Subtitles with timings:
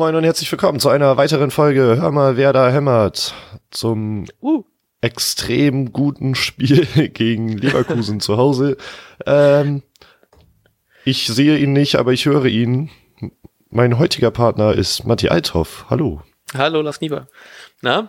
[0.00, 3.34] moin und herzlich willkommen zu einer weiteren Folge Hör mal, wer da hämmert
[3.70, 4.64] zum uh.
[5.02, 8.78] extrem guten Spiel gegen Leverkusen zu Hause.
[9.26, 9.82] Ähm,
[11.04, 12.88] ich sehe ihn nicht, aber ich höre ihn.
[13.68, 15.84] Mein heutiger Partner ist Matti Althoff.
[15.90, 16.22] Hallo.
[16.54, 17.28] Hallo, Lars Nieber.
[17.82, 18.08] Na?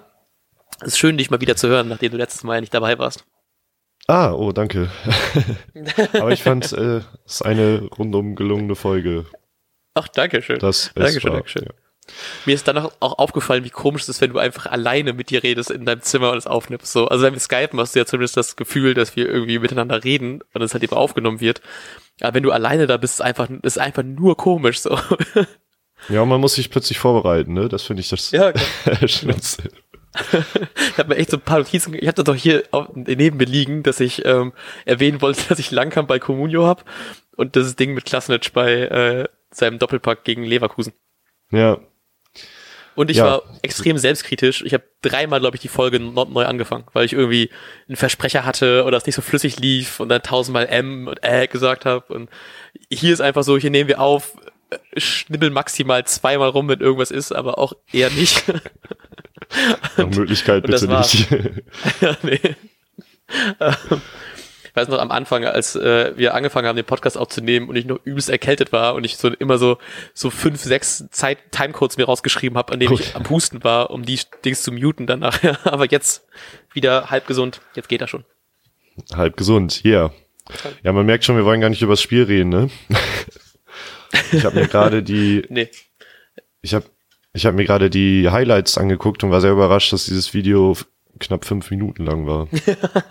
[0.80, 3.26] Es ist schön, dich mal wieder zu hören, nachdem du letztes Mal nicht dabei warst.
[4.08, 4.90] Ah, oh, danke.
[6.14, 9.26] aber ich fand äh, es ist eine rundum gelungene Folge.
[9.94, 10.60] Ach, danke schön.
[10.60, 11.66] Das danke schön, danke schön.
[11.66, 11.81] Ja.
[12.46, 15.44] Mir ist dann auch, aufgefallen, wie komisch es ist, wenn du einfach alleine mit dir
[15.44, 16.92] redest in deinem Zimmer und es aufnimmst.
[16.92, 20.04] So, also wenn wir Skypen, hast du ja zumindest das Gefühl, dass wir irgendwie miteinander
[20.04, 21.62] reden und es halt eben aufgenommen wird.
[22.20, 24.98] Aber wenn du alleine da bist, ist einfach, ist einfach nur komisch so.
[26.10, 27.70] Ja, man muss sich plötzlich vorbereiten, ne?
[27.70, 28.52] Das finde ich das ja,
[29.08, 29.70] Schlimmste.
[30.92, 32.64] ich habe mir echt so ein paar Notizen, ich hatte doch hier
[32.96, 34.52] neben mir liegen, dass ich ähm,
[34.86, 36.84] erwähnen wollte, dass ich Langkamp bei Comunio habe
[37.38, 40.94] und das Ding mit Klasnitsch bei äh, seinem Doppelpack gegen Leverkusen.
[41.52, 41.80] Ja.
[42.96, 43.26] Und ich ja.
[43.26, 44.64] war extrem selbstkritisch.
[44.64, 47.50] Ich habe dreimal, glaube ich, die Folge neu angefangen, weil ich irgendwie
[47.88, 51.48] einen Versprecher hatte oder es nicht so flüssig lief und dann tausendmal M und Äh
[51.48, 52.14] gesagt habe.
[52.14, 52.30] Und
[52.90, 54.34] hier ist einfach so, hier nehmen wir auf,
[54.98, 58.44] schnibbel maximal zweimal rum, wenn irgendwas ist, aber auch eher nicht.
[59.98, 61.30] Nach Möglichkeit bitte nicht.
[62.02, 62.40] ja, nee.
[64.72, 67.86] ich weiß noch am Anfang, als äh, wir angefangen haben, den Podcast aufzunehmen und ich
[67.86, 69.78] noch übelst erkältet war und ich so immer so
[70.14, 74.04] so fünf, sechs Zeit Timecodes mir rausgeschrieben habe, an denen ich am Husten war, um
[74.04, 75.60] die Dings zu muten dann nachher.
[75.66, 76.26] Aber jetzt
[76.72, 77.60] wieder halb gesund.
[77.76, 78.24] Jetzt geht er schon.
[79.14, 80.14] Halb gesund, yeah.
[80.84, 82.70] Ja, man merkt schon, wir wollen gar nicht über das Spiel reden, ne?
[84.34, 85.46] Ich habe mir gerade die.
[85.50, 85.70] nee.
[86.62, 86.86] Ich habe
[87.34, 90.76] ich hab mir gerade die Highlights angeguckt und war sehr überrascht, dass dieses Video
[91.22, 92.48] knapp fünf Minuten lang war.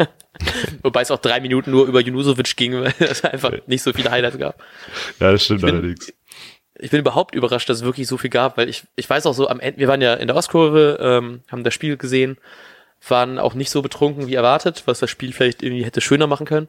[0.83, 4.11] Wobei es auch drei Minuten nur über Junusovic ging, weil es einfach nicht so viele
[4.11, 4.62] Highlights gab.
[5.19, 6.12] Ja, das stimmt ich bin, allerdings.
[6.78, 9.34] Ich bin überhaupt überrascht, dass es wirklich so viel gab, weil ich, ich weiß auch
[9.34, 12.38] so, am Ende, wir waren ja in der Ostkurve, ähm, haben das Spiel gesehen,
[13.06, 16.47] waren auch nicht so betrunken wie erwartet, was das Spiel vielleicht irgendwie hätte schöner machen
[16.47, 16.69] können.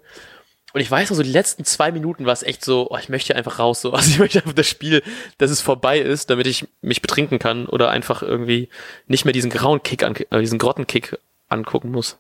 [0.74, 3.10] Und ich weiß noch, so die letzten zwei Minuten war es echt so, oh, ich
[3.10, 3.92] möchte einfach raus, so.
[3.94, 5.04] Also ich möchte einfach das Spiel,
[5.38, 8.70] dass es vorbei ist, damit ich mich betrinken kann oder einfach irgendwie
[9.08, 11.18] nicht mehr diesen grauen Kick, an, äh, diesen Grottenkick
[11.52, 12.20] angucken muss.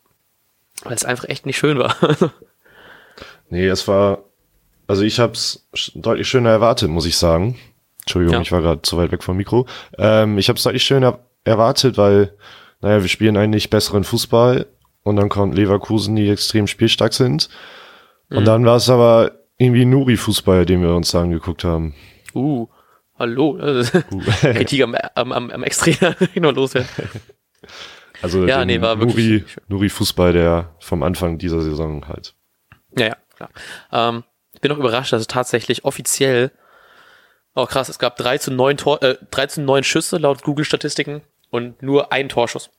[0.83, 1.95] Weil es einfach echt nicht schön war.
[3.49, 4.23] nee, es war,
[4.87, 7.57] also ich habe es deutlich schöner erwartet, muss ich sagen.
[8.01, 8.41] Entschuldigung, ja.
[8.41, 9.67] ich war gerade zu weit weg vom Mikro.
[9.97, 12.33] Ähm, ich habe es deutlich schöner erwartet, weil,
[12.81, 14.65] naja, wir spielen eigentlich besseren Fußball
[15.03, 17.49] und dann kommt Leverkusen, die extrem spielstark sind.
[18.29, 18.45] Und mhm.
[18.45, 21.93] dann war es aber irgendwie Nuri-Fußball, den wir uns da angeguckt haben.
[22.33, 22.67] Uh,
[23.19, 23.59] hallo.
[23.61, 23.83] Uh.
[24.41, 26.89] hey, Tiger am, am, am Extrem noch loswerden.
[28.21, 32.35] Also ja, nee, war Nuri, Nuri Fußball, der vom Anfang dieser Saison halt.
[32.97, 33.49] Ja, ja, klar.
[33.91, 34.23] Ähm,
[34.53, 36.51] ich bin auch überrascht, dass es tatsächlich offiziell,
[37.55, 41.21] oh krass, es gab 3 zu 9 Tor, äh, 3 zu 9 Schüsse laut Google-Statistiken
[41.49, 42.69] und nur ein Torschuss.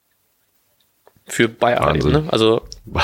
[1.27, 2.25] Für Bayern eben, ne?
[2.31, 2.63] Also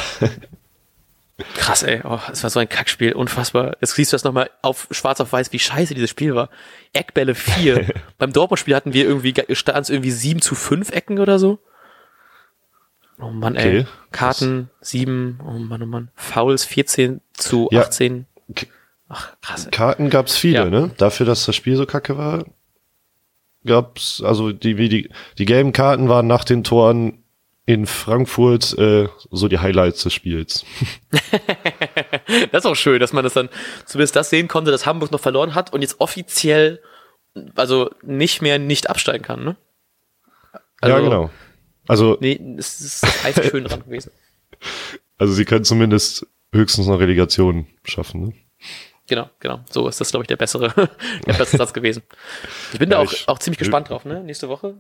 [1.55, 2.01] Krass, ey.
[2.03, 3.13] Oh, es war so ein Kackspiel.
[3.13, 3.77] Unfassbar.
[3.81, 6.51] Jetzt siehst du das nochmal auf schwarz auf weiß, wie scheiße dieses Spiel war.
[6.93, 7.95] Eckbälle 4.
[8.19, 11.61] Beim Dortmund-Spiel hatten wir irgendwie, stand es irgendwie 7 zu 5 Ecken oder so.
[13.21, 13.79] Oh Mann, okay.
[13.79, 13.87] ey.
[14.13, 15.41] Karten 7.
[15.45, 16.11] Oh Mann, oh Mann.
[16.15, 17.83] Fouls 14 zu ja.
[17.83, 18.27] 18.
[19.09, 19.67] Ach, krass.
[19.67, 19.71] Ey.
[19.71, 20.71] Karten gab's viele, ja.
[20.71, 20.91] ne?
[20.97, 22.45] Dafür, dass das Spiel so kacke war,
[23.65, 27.25] gab's, also die, die, die gelben Karten waren nach den Toren
[27.67, 30.65] in Frankfurt äh, so die Highlights des Spiels.
[32.51, 33.51] das ist auch schön, dass man das dann
[33.85, 36.81] zumindest das sehen konnte, dass Hamburg noch verloren hat und jetzt offiziell
[37.57, 39.57] also nicht mehr nicht absteigen kann, ne?
[40.81, 41.31] Also, ja, genau.
[41.89, 44.13] Also nee, es ist einfach schön dran gewesen.
[45.21, 48.33] Also sie können zumindest höchstens eine Relegation schaffen, ne?
[49.09, 49.65] Genau, genau.
[49.69, 50.73] So ist das, glaube ich, der bessere,
[51.27, 52.05] der bessere Satz gewesen.
[52.73, 54.23] Ich bin ja, da auch, auch ziemlich gespannt drauf, ne?
[54.23, 54.77] Nächste Woche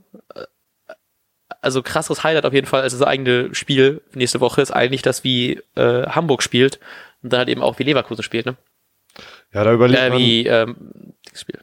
[1.60, 5.24] also krasses Highlight auf jeden Fall als das eigene Spiel nächste Woche ist eigentlich das,
[5.24, 6.78] wie äh, Hamburg spielt
[7.22, 8.56] und dann halt eben auch wie Leverkusen spielt, ne?
[9.52, 10.18] Ja, da überlegt äh, man.
[10.18, 10.76] Wie, ähm,
[11.34, 11.60] Spiel.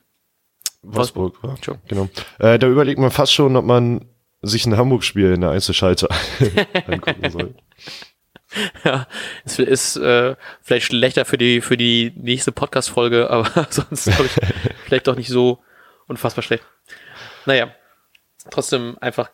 [0.82, 1.56] Wolfsburg, war.
[1.88, 2.10] Genau.
[2.40, 4.06] Äh, da überlegt man fast schon, ob man
[4.46, 6.08] sich ein Hamburg-Spiel in der Einzelschalte
[6.88, 7.56] angucken soll.
[8.84, 9.08] Ja,
[9.44, 14.32] es ist äh, vielleicht schlechter für die für die nächste Podcast-Folge, aber sonst glaube ich
[14.86, 15.60] vielleicht doch nicht so
[16.08, 16.64] unfassbar schlecht.
[17.46, 17.74] Naja,
[18.50, 19.30] trotzdem einfach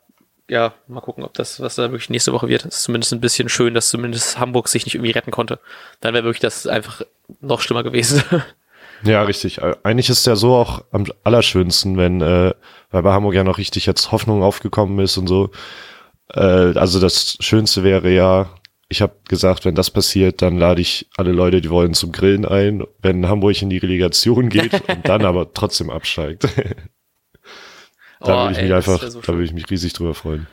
[0.49, 2.65] ja, mal gucken, ob das, was da wirklich nächste Woche wird.
[2.65, 5.59] Ist zumindest ein bisschen schön, dass zumindest Hamburg sich nicht irgendwie retten konnte.
[6.01, 7.03] Dann wäre wirklich das einfach
[7.39, 8.21] noch schlimmer gewesen.
[9.03, 9.61] Ja, richtig.
[9.83, 12.53] Eigentlich ist ja so auch am allerschönsten, wenn, äh,
[12.91, 15.51] weil bei Hamburg ja noch richtig jetzt Hoffnung aufgekommen ist und so.
[16.33, 18.49] Äh, also das Schönste wäre ja,
[18.89, 22.45] ich habe gesagt, wenn das passiert, dann lade ich alle Leute, die wollen, zum Grillen
[22.45, 26.47] ein, wenn Hamburg in die Relegation geht und dann aber trotzdem absteigt.
[28.23, 30.45] Da oh, würde ich ey, mich einfach, so da würde ich mich riesig drüber freuen.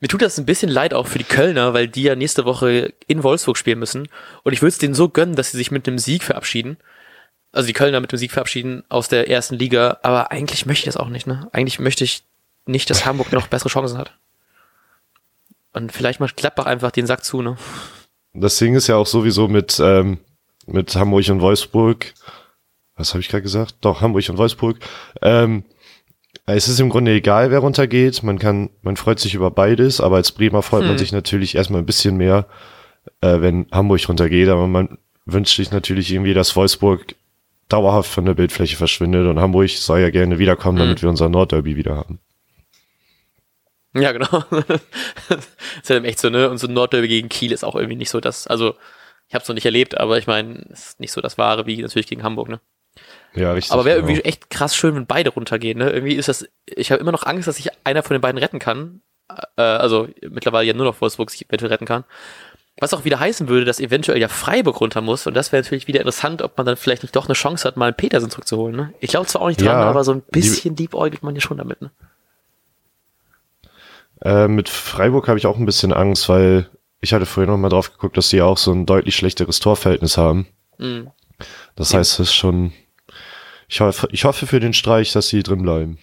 [0.00, 2.94] Mir tut das ein bisschen leid auch für die Kölner, weil die ja nächste Woche
[3.06, 4.08] in Wolfsburg spielen müssen.
[4.44, 6.78] Und ich würde es denen so gönnen, dass sie sich mit einem Sieg verabschieden.
[7.52, 9.98] Also die Kölner mit dem Sieg verabschieden aus der ersten Liga.
[10.02, 11.48] Aber eigentlich möchte ich das auch nicht, ne?
[11.52, 12.22] Eigentlich möchte ich
[12.66, 14.12] nicht, dass Hamburg noch bessere Chancen hat.
[15.72, 17.56] Und vielleicht macht Gladbach einfach den Sack zu, ne?
[18.32, 20.18] Das Ding ist ja auch sowieso mit, ähm,
[20.66, 22.12] mit Hamburg und Wolfsburg.
[22.96, 23.76] Was habe ich gerade gesagt?
[23.80, 24.78] Doch, Hamburg und Wolfsburg.
[25.22, 25.64] Ähm,
[26.46, 28.22] es ist im Grunde egal, wer runtergeht.
[28.22, 30.88] Man kann, man freut sich über beides, aber als Bremer freut hm.
[30.88, 32.46] man sich natürlich erstmal ein bisschen mehr,
[33.20, 34.48] äh, wenn Hamburg runtergeht.
[34.48, 37.14] Aber man wünscht sich natürlich irgendwie, dass Wolfsburg
[37.72, 40.86] dauerhaft von der Bildfläche verschwindet und Hamburg soll ja gerne wiederkommen, hm.
[40.86, 42.20] damit wir unser Nordderby wieder haben.
[43.94, 44.44] Ja, genau.
[45.28, 45.48] das
[45.82, 46.48] ist halt echt so, ne?
[46.48, 48.74] Und so ein Nordderby gegen Kiel ist auch irgendwie nicht so das, also
[49.28, 51.66] ich habe es noch nicht erlebt, aber ich meine, es ist nicht so das Wahre
[51.66, 52.60] wie natürlich gegen Hamburg, ne?
[53.34, 53.72] Ja, richtig.
[53.72, 54.08] Aber wäre genau.
[54.08, 55.90] irgendwie echt krass schön, wenn beide runtergehen, ne?
[55.90, 58.58] Irgendwie ist das, ich habe immer noch Angst, dass sich einer von den beiden retten
[58.58, 59.02] kann.
[59.56, 62.04] Äh, also mittlerweile ja nur noch Wolfsburg sich eventuell retten kann.
[62.80, 65.26] Was auch wieder heißen würde, dass eventuell ja Freiburg runter muss.
[65.26, 67.76] Und das wäre natürlich wieder interessant, ob man dann vielleicht nicht doch eine Chance hat,
[67.76, 68.74] mal einen Petersen zurückzuholen.
[68.74, 68.94] Ne?
[69.00, 71.58] Ich glaube zwar auch nicht dran, ja, aber so ein bisschen liebäugelt man ja schon
[71.58, 71.82] damit.
[71.82, 71.90] Ne?
[74.22, 76.68] Äh, mit Freiburg habe ich auch ein bisschen Angst, weil
[77.00, 80.16] ich hatte vorhin noch mal drauf geguckt, dass die auch so ein deutlich schlechteres Torverhältnis
[80.16, 80.46] haben.
[80.78, 81.10] Mhm.
[81.76, 82.72] Das heißt, es ist schon.
[83.68, 85.98] Ich hoffe, ich hoffe für den Streich, dass sie drin bleiben.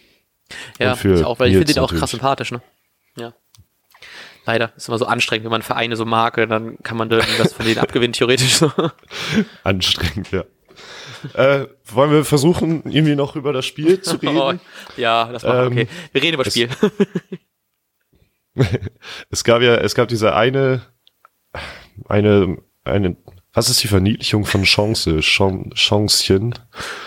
[0.79, 2.61] Ja, ich auch, weil ich finde den auch krass sympathisch, ne?
[3.17, 3.33] Ja.
[4.47, 4.71] Leider.
[4.77, 7.77] Ist immer so anstrengend, wenn man Vereine so mag, dann kann man das von denen
[7.79, 8.71] abgewinnen, theoretisch so.
[9.63, 10.45] Anstrengend, ja.
[11.33, 14.37] äh, wollen wir versuchen, irgendwie noch über das Spiel zu reden?
[14.37, 14.53] Oh,
[14.95, 15.83] ja, das machen wir.
[15.83, 15.87] Okay.
[16.13, 16.69] Wir reden über das Spiel.
[19.29, 20.81] es gab ja, es gab diese eine,
[22.07, 23.17] eine, eine,
[23.51, 25.19] was ist die Verniedlichung von Chance?
[25.19, 26.53] Chan Chancchen?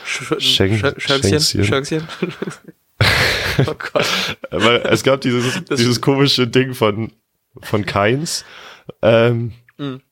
[0.05, 1.63] Chancchen?
[1.65, 2.07] Chancchen?
[3.67, 4.37] oh Gott.
[4.51, 7.13] Aber es gab dieses, dieses komische Ding von,
[7.61, 8.45] von Keins.
[9.03, 10.03] Ähm, mhm.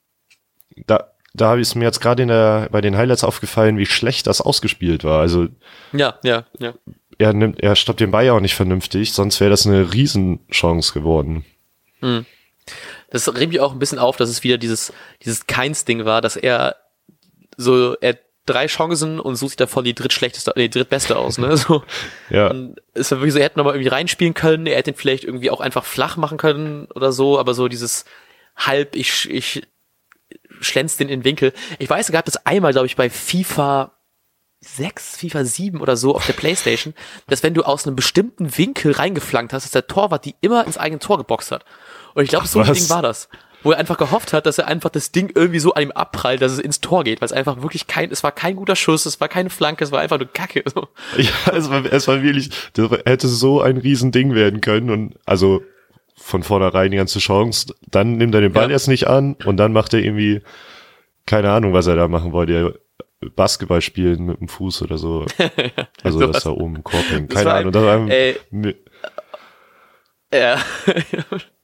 [0.87, 4.41] Da, da ist mir jetzt gerade in der, bei den Highlights aufgefallen, wie schlecht das
[4.41, 5.21] ausgespielt war.
[5.21, 5.49] Also.
[5.93, 6.75] Ja, ja, ja
[7.19, 10.93] er nimmt, er stoppt den Ball ja auch nicht vernünftig, sonst wäre das eine Riesenchance
[10.93, 11.45] geworden.
[12.01, 12.25] Hm.
[13.11, 14.93] Das regt mich auch ein bisschen auf, dass es wieder dieses,
[15.25, 16.77] dieses Keins-Ding war, dass er
[17.57, 21.57] so, er drei Chancen und sucht sich davon die drittschlechteste, die drittbeste aus, ne?
[21.57, 21.83] So.
[22.31, 22.49] ja.
[22.49, 25.51] Und ist wirklich so, er hätte nochmal irgendwie reinspielen können, er hätte ihn vielleicht irgendwie
[25.51, 28.05] auch einfach flach machen können oder so, aber so dieses
[28.57, 29.63] halb, ich, ich
[30.61, 31.53] schlänz den in den Winkel.
[31.79, 33.93] Ich weiß, es gab das einmal, glaube ich, bei FIFA
[34.61, 36.95] 6, FIFA 7 oder so auf der Playstation,
[37.29, 40.79] dass wenn du aus einem bestimmten Winkel reingeflankt hast, dass der Torwart die immer ins
[40.79, 41.65] eigene Tor geboxt hat.
[42.15, 43.29] Und ich glaube, so ein Ding war das.
[43.63, 46.41] Wo er einfach gehofft hat, dass er einfach das Ding irgendwie so an ihm abprallt,
[46.43, 49.05] dass es ins Tor geht, weil es einfach wirklich kein, es war kein guter Schuss,
[49.05, 50.63] es war keine Flanke, es war einfach nur Kacke.
[50.73, 50.89] So.
[51.17, 55.63] Ja, es war, es war wirklich, das hätte so ein Riesending werden können und also
[56.17, 57.75] von vornherein die ganze Chance.
[57.91, 58.73] Dann nimmt er den Ball ja.
[58.73, 60.43] erst nicht an und dann macht er irgendwie,
[61.27, 62.81] keine Ahnung, was er da machen wollte.
[63.35, 65.27] Basketball spielen mit dem Fuß oder so.
[66.05, 67.31] Also, dass da oben im Korb hängt.
[67.31, 67.73] Keine Ahnung.
[67.73, 68.37] Das war ey,
[70.33, 70.59] ja.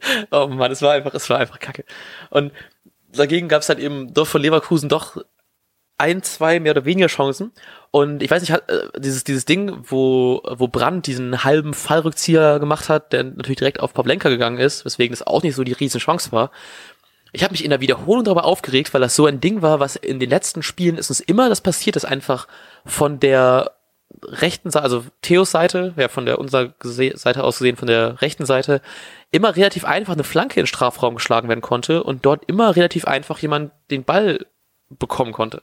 [0.30, 1.84] oh Mann, es war einfach, es war einfach kacke.
[2.30, 2.52] Und
[3.12, 5.16] dagegen gab es halt eben doch von Leverkusen doch
[5.98, 7.52] ein, zwei mehr oder weniger Chancen.
[7.90, 12.88] Und ich weiß nicht, äh, dieses, dieses Ding, wo, wo Brandt diesen halben Fallrückzieher gemacht
[12.88, 16.00] hat, der natürlich direkt auf Pavlenka gegangen ist, weswegen das auch nicht so die riesen
[16.00, 16.50] Chance war.
[17.32, 19.94] Ich habe mich in der Wiederholung darüber aufgeregt, weil das so ein Ding war, was
[19.96, 22.48] in den letzten Spielen ist uns immer das passiert ist, einfach
[22.84, 23.72] von der
[24.22, 28.46] rechten Seite, also Theos Seite, ja von der unserer Seite aus gesehen, von der rechten
[28.46, 28.80] Seite,
[29.30, 33.06] immer relativ einfach eine Flanke in den Strafraum geschlagen werden konnte und dort immer relativ
[33.06, 34.46] einfach jemand den Ball
[34.88, 35.62] bekommen konnte.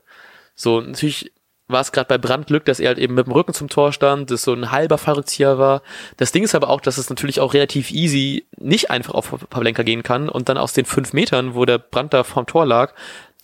[0.55, 1.31] So, natürlich
[1.67, 3.91] war es gerade bei Brand Glück, dass er halt eben mit dem Rücken zum Tor
[3.91, 5.81] stand, dass so ein halber Fallrückzieher war.
[6.15, 9.83] Das Ding ist aber auch, dass es natürlich auch relativ easy nicht einfach auf Pavlenka
[9.83, 12.93] gehen kann und dann aus den fünf Metern, wo der Brand da vorm Tor lag,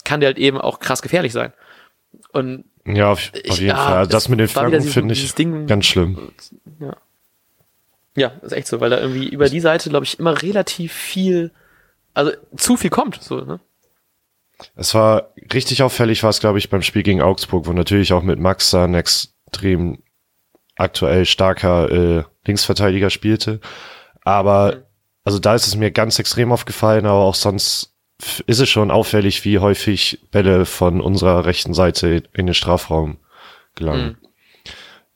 [0.05, 1.51] kann der halt eben auch krass gefährlich sein.
[2.31, 4.07] Und ja, auf, auf jeden ja, Fall.
[4.07, 6.31] Das mit den Flanken finde ich Ding, ganz schlimm.
[6.79, 6.97] Ja.
[8.15, 11.51] ja, ist echt so, weil da irgendwie über die Seite, glaube ich, immer relativ viel,
[12.13, 13.59] also zu viel kommt, so, ne?
[14.75, 18.23] Es war richtig auffällig, war es, glaube ich, beim Spiel gegen Augsburg, wo natürlich auch
[18.23, 20.03] mit Max da ein extrem
[20.75, 23.59] aktuell starker äh, Linksverteidiger spielte.
[24.21, 24.83] Aber, mhm.
[25.23, 27.92] also da ist es mir ganz extrem aufgefallen, aber auch sonst
[28.47, 33.17] ist es schon auffällig, wie häufig Bälle von unserer rechten Seite in den Strafraum
[33.75, 34.17] gelangen.
[34.21, 34.27] Mhm.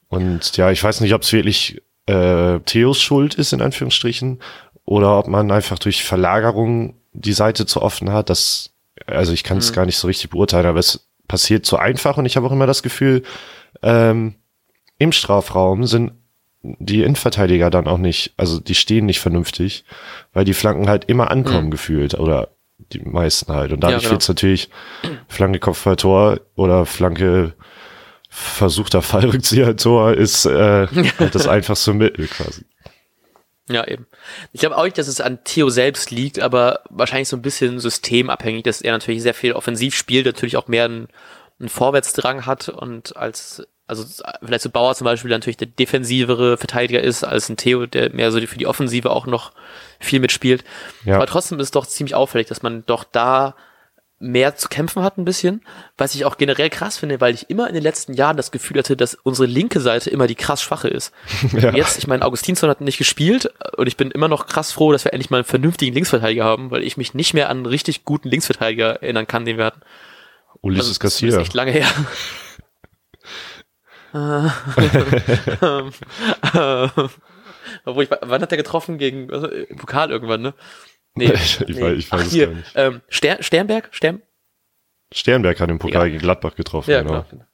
[0.10, 4.40] Und ja, ich weiß nicht, ob es wirklich äh, Theos Schuld ist, in Anführungsstrichen,
[4.86, 8.30] oder ob man einfach durch Verlagerung die Seite zu offen hat.
[8.30, 8.72] Das
[9.06, 9.76] also ich kann es mhm.
[9.76, 12.68] gar nicht so richtig beurteilen, aber es passiert so einfach und ich habe auch immer
[12.68, 13.24] das Gefühl,
[13.84, 14.36] ähm,
[14.98, 16.14] im Strafraum sind
[16.62, 19.86] die Innenverteidiger dann auch nicht, also die stehen nicht vernünftig,
[20.34, 21.72] weil die Flanken halt immer ankommen mhm.
[21.72, 22.50] gefühlt oder
[22.94, 23.72] die meisten halt.
[23.72, 24.12] Und dadurch ja, genau.
[24.12, 24.70] wird's natürlich
[25.28, 27.54] Flanke Kopfball Tor oder Flanke
[28.30, 30.88] versuchter Fallrückzieher Tor ist äh,
[31.20, 32.66] halt das einfachste Mittel quasi.
[33.70, 34.08] Ja, eben.
[34.54, 37.80] Ich glaube auch nicht, dass es an Theo selbst liegt, aber wahrscheinlich so ein bisschen
[37.80, 41.08] systemabhängig, dass er natürlich sehr viel offensiv spielt, natürlich auch mehr einen,
[41.60, 44.06] einen Vorwärtsdrang hat und als, also
[44.44, 48.32] vielleicht so Bauer zum Beispiel natürlich der defensivere Verteidiger ist als ein Theo, der mehr
[48.32, 49.54] so für die Offensive auch noch
[50.00, 50.64] viel mitspielt.
[51.06, 51.16] Ja.
[51.16, 53.56] Aber trotzdem ist es doch ziemlich auffällig, dass man doch da
[54.20, 55.62] mehr zu kämpfen hat ein bisschen,
[55.96, 58.80] was ich auch generell krass finde, weil ich immer in den letzten Jahren das Gefühl
[58.80, 61.14] hatte, dass unsere linke Seite immer die krass schwache ist.
[61.58, 61.72] Ja.
[61.72, 65.06] Jetzt, ich meine, Augustinsson hat nicht gespielt und ich bin immer noch krass froh, dass
[65.06, 68.06] wir endlich mal einen vernünftigen Linksverteidiger haben, weil ich mich nicht mehr an einen richtig
[68.06, 69.82] guten Linksverteidiger erinnern kann, den wir hatten.
[70.62, 71.28] Ulysses also, Garcia.
[71.28, 71.88] Das ist echt lange her.
[77.86, 78.98] Obwohl ich, wann hat der getroffen?
[78.98, 79.48] Gegen also,
[79.78, 80.54] Pokal irgendwann, ne?
[81.16, 81.82] Nee, ich, nee.
[81.82, 82.72] Weiß, ich weiß Ach, es hier, gar nicht.
[82.76, 83.90] Ähm, Ster Sternberg?
[83.92, 84.22] Stern
[85.12, 86.10] Sternberg hat den Pokal Egal.
[86.10, 87.26] gegen Gladbach getroffen, ja, genau.
[87.30, 87.46] genau.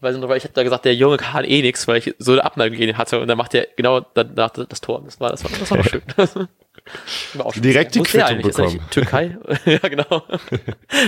[0.00, 2.32] Weiß nicht, weil ich habe da gesagt, der Junge kann eh nix, weil ich so
[2.32, 5.02] eine Abneigung gegen ihn hatte und dann macht er genau danach das Tor.
[5.04, 6.02] Das war, das war, das war schön.
[7.56, 8.80] Direkt die Quittung bekommen.
[8.90, 9.38] Türkei?
[9.64, 10.22] ja, genau.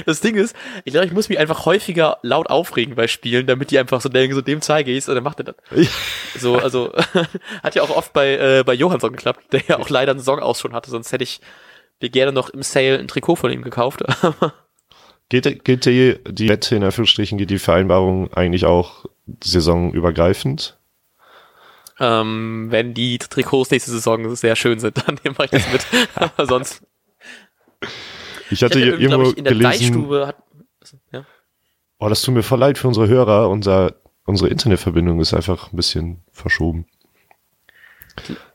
[0.07, 3.71] Das Ding ist, ich glaube, ich muss mich einfach häufiger laut aufregen bei Spielen, damit
[3.71, 5.57] die einfach so denken, so dem zeige ich es und dann macht er das.
[5.75, 5.89] Ja.
[6.39, 6.93] So, also
[7.63, 10.39] hat ja auch oft bei, äh, bei Johansson geklappt, der ja auch leider einen Song
[10.39, 11.41] aus schon hatte, sonst hätte ich
[12.01, 14.03] mir gerne noch im Sale ein Trikot von ihm gekauft.
[15.29, 19.07] geht, geht die, die Wette in Anführungsstrichen, geht die Vereinbarung eigentlich auch
[19.43, 20.77] saisonübergreifend?
[22.05, 25.87] Ähm, wenn die Trikots nächste Saison sehr schön sind, dann nehme ich das mit.
[26.17, 26.83] Aber sonst.
[28.51, 30.37] Ich hatte, ich hatte irgendwo ich, in der gelesen, hat,
[31.13, 31.25] ja.
[32.01, 33.49] Oh, das tut mir voll leid für unsere Hörer.
[33.49, 33.95] Unser,
[34.25, 36.87] unsere Internetverbindung ist einfach ein bisschen verschoben.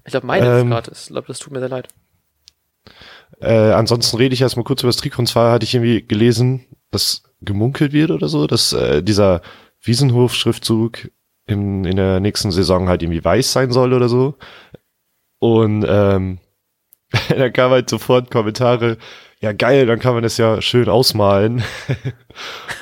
[0.03, 0.91] Ich glaube, meine ähm, ist gerade.
[0.91, 1.87] Ich glaube, das tut mir sehr leid.
[3.39, 5.19] Äh, ansonsten rede ich erstmal kurz über das Trikot.
[5.21, 9.41] Und zwar hatte ich irgendwie gelesen, dass gemunkelt wird oder so, dass äh, dieser
[9.81, 11.11] Wiesenhof-Schriftzug
[11.47, 14.35] in, in der nächsten Saison halt irgendwie weiß sein soll oder so.
[15.39, 16.39] Und ähm,
[17.29, 18.97] da kam halt sofort Kommentare,
[19.39, 21.63] ja geil, dann kann man das ja schön ausmalen.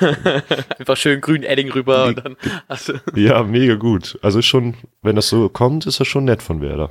[0.78, 2.36] Einfach schön grün Edding rüber und dann
[2.86, 4.18] du Ja, mega gut.
[4.22, 6.90] Also schon, wenn das so kommt, ist das schon nett von Werder.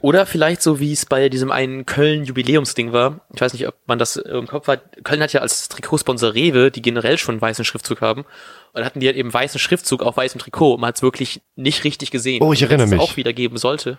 [0.00, 3.26] Oder vielleicht so, wie es bei diesem einen Köln-Jubiläumsding war.
[3.34, 5.04] Ich weiß nicht, ob man das im Kopf hat.
[5.04, 8.24] Köln hat ja als Trikotsponsor Rewe, die generell schon einen weißen Schriftzug haben.
[8.72, 10.76] Und hatten die halt eben weißen Schriftzug auf weißem Trikot.
[10.78, 12.42] Man hat es wirklich nicht richtig gesehen.
[12.42, 12.92] Oh, ich erinnere mich.
[12.92, 13.98] Wenn es auch wieder geben sollte.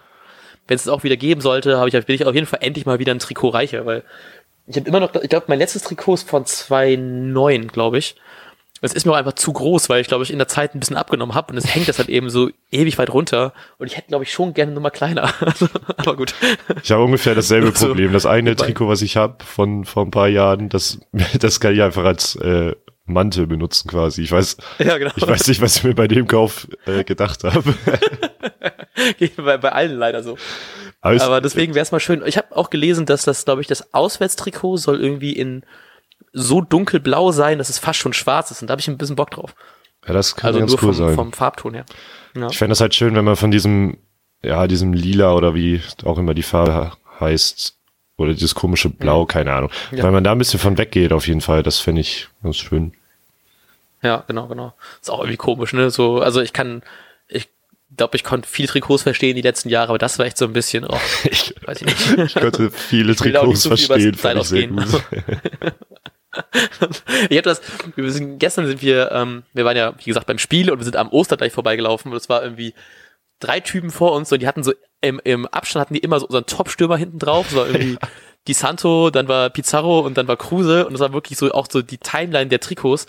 [0.68, 3.00] Wenn es auch wieder geben sollte, habe ich, bin ich auf jeden Fall endlich mal
[3.00, 4.04] wieder ein Trikot reicher, weil
[4.68, 8.16] ich habe immer noch, ich glaube, mein letztes Trikot ist von 2009, glaube ich.
[8.82, 10.80] Es ist mir auch einfach zu groß, weil ich glaube ich in der Zeit ein
[10.80, 13.98] bisschen abgenommen habe und es hängt das halt eben so ewig weit runter und ich
[13.98, 15.34] hätte glaube ich schon gerne nur mal kleiner.
[15.98, 16.34] Aber gut.
[16.82, 18.14] Ich habe ungefähr dasselbe Problem.
[18.14, 21.00] Das eine Trikot, was ich habe von vor ein paar Jahren, das
[21.40, 22.74] das kann ich einfach als äh,
[23.10, 24.24] Mantel benutzen quasi.
[24.24, 25.12] Ich weiß, ja, genau.
[25.16, 27.74] ich weiß nicht, was ich mir bei dem Kauf äh, gedacht habe.
[29.38, 30.38] bei, bei allen leider so.
[31.02, 32.24] Aber, Aber deswegen wäre es mal schön.
[32.26, 35.64] Ich habe auch gelesen, dass das, glaube ich, das Auswärtstrikot soll irgendwie in
[36.34, 38.62] so dunkelblau sein, dass es fast schon schwarz ist.
[38.62, 39.56] Und da habe ich ein bisschen Bock drauf.
[40.08, 41.16] Ja, das kann also ganz nur cool vom, sein.
[41.16, 41.86] vom Farbton her.
[42.36, 42.48] Ja.
[42.48, 43.98] Ich fände das halt schön, wenn man von diesem,
[44.42, 47.76] ja, diesem Lila oder wie auch immer die Farbe heißt,
[48.20, 49.26] oder dieses komische Blau, ja.
[49.26, 49.72] keine Ahnung.
[49.92, 50.04] Ja.
[50.04, 51.64] Weil man da ein bisschen von weggeht, auf jeden Fall.
[51.64, 52.94] Das fände ich ganz schön.
[54.02, 54.74] Ja, genau, genau.
[55.02, 55.90] Ist auch irgendwie komisch, ne?
[55.90, 56.84] So, also ich kann,
[57.28, 57.50] ich
[57.96, 60.54] glaube, ich konnte viele Trikots verstehen die letzten Jahre, aber das war echt so ein
[60.54, 62.36] bisschen, oh, ich, weiß ich nicht.
[62.36, 65.04] ich konnte viele Trikots so verstehen, fand ich sehr gut.
[67.30, 67.62] ich habe das,
[67.96, 70.86] wir sind, gestern sind wir, ähm, wir waren ja, wie gesagt, beim Spiel und wir
[70.86, 72.74] sind am Osterdeich vorbeigelaufen und es war irgendwie
[73.40, 76.26] drei Typen vor uns und die hatten so, im, im Abstand hatten die immer so
[76.26, 78.10] unseren Top-Stürmer hinten drauf, so irgendwie ja.
[78.48, 81.68] Di Santo, dann war Pizarro und dann war Kruse und das war wirklich so auch
[81.70, 83.06] so die Timeline der Trikots.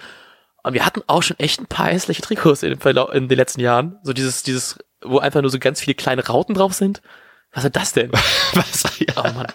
[0.63, 3.99] Und wir hatten auch schon echt ein paar hässliche Trikots in, in den letzten Jahren.
[4.03, 7.01] So dieses, dieses, wo einfach nur so ganz viele kleine Rauten drauf sind.
[7.53, 8.11] Was ist das denn?
[8.55, 8.99] Was?
[8.99, 9.15] Ja.
[9.17, 9.47] Oh Mann.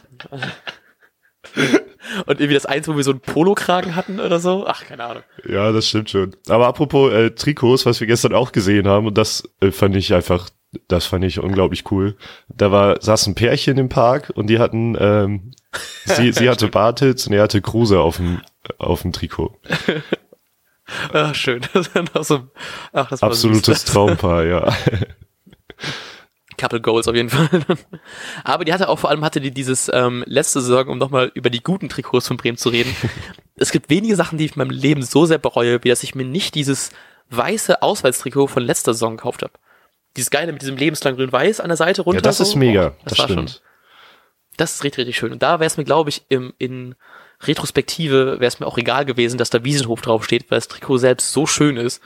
[2.25, 4.65] Und irgendwie das eins, wo wir so einen Polokragen hatten oder so.
[4.67, 5.23] Ach, keine Ahnung.
[5.47, 6.35] Ja, das stimmt schon.
[6.49, 10.13] Aber apropos äh, Trikots, was wir gestern auch gesehen haben, und das äh, fand ich
[10.13, 10.49] einfach,
[10.87, 12.15] das fand ich unglaublich cool.
[12.49, 15.51] Da war, saß ein Pärchen im Park und die hatten, ähm,
[16.05, 18.41] sie, sie hatte Bartels und er hatte Kruse auf dem,
[18.77, 19.57] auf dem Trikot.
[21.13, 21.61] Ach, schön.
[22.13, 22.47] Das so,
[22.93, 24.75] ach, Absolutes Traumpaar, ja.
[26.57, 27.49] Couple Goals auf jeden Fall.
[28.43, 31.49] Aber die hatte auch vor allem hatte die dieses ähm, letzte Saison, um nochmal über
[31.49, 32.95] die guten Trikots von Bremen zu reden.
[33.55, 36.15] es gibt wenige Sachen, die ich in meinem Leben so sehr bereue, wie dass ich
[36.15, 36.91] mir nicht dieses
[37.29, 39.53] weiße Auswärtstrikot von letzter Saison gekauft habe.
[40.15, 42.19] dieses Geile mit diesem lebenslang grün-weiß an der Seite runter.
[42.19, 42.43] Ja, das so.
[42.43, 42.87] ist mega.
[42.87, 43.49] Oh, das, das war stimmt.
[43.49, 43.59] schon,
[44.57, 45.33] das ist richtig, richtig schön.
[45.33, 46.95] Und da wäre es mir, glaube ich, im, in
[47.41, 51.31] Retrospektive wäre es mir auch egal gewesen, dass da Wiesenhof draufsteht, weil das Trikot selbst
[51.31, 52.01] so schön ist.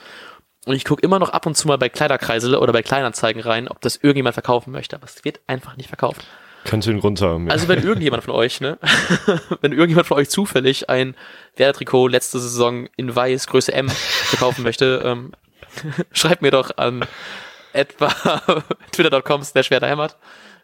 [0.65, 3.67] Und ich gucke immer noch ab und zu mal bei Kleiderkreisele oder bei Kleinanzeigen rein,
[3.67, 4.95] ob das irgendjemand verkaufen möchte.
[4.95, 6.25] Aber es wird einfach nicht verkauft.
[6.65, 7.47] Könnte einen Grund haben.
[7.47, 7.53] Ja.
[7.53, 8.77] Also wenn irgendjemand von euch, ne,
[9.61, 11.15] wenn irgendjemand von euch zufällig ein
[11.55, 15.31] Werder-Trikot letzte Saison in weiß Größe M verkaufen möchte, ähm,
[16.11, 17.05] schreibt mir doch an
[17.71, 18.09] etwa
[18.91, 20.17] twitter.com slash werderheimat,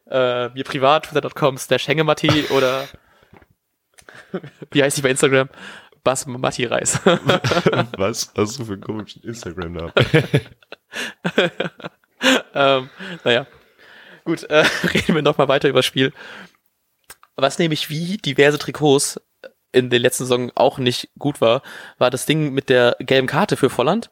[0.09, 2.87] äh, mir privat twitter.com slash hängematti oder
[4.71, 5.49] wie heißt ich bei Instagram?
[6.03, 6.99] Bas Matti Reis.
[7.97, 9.91] Was hast du für einen komischen Instagram-Namen?
[12.53, 12.89] ähm,
[13.23, 13.47] naja.
[14.23, 16.13] Gut, äh, reden wir nochmal weiter über das Spiel.
[17.35, 19.19] Was nämlich wie diverse Trikots
[19.71, 21.61] in den letzten Saison auch nicht gut war,
[21.97, 24.09] war das Ding mit der gelben Karte für Volland.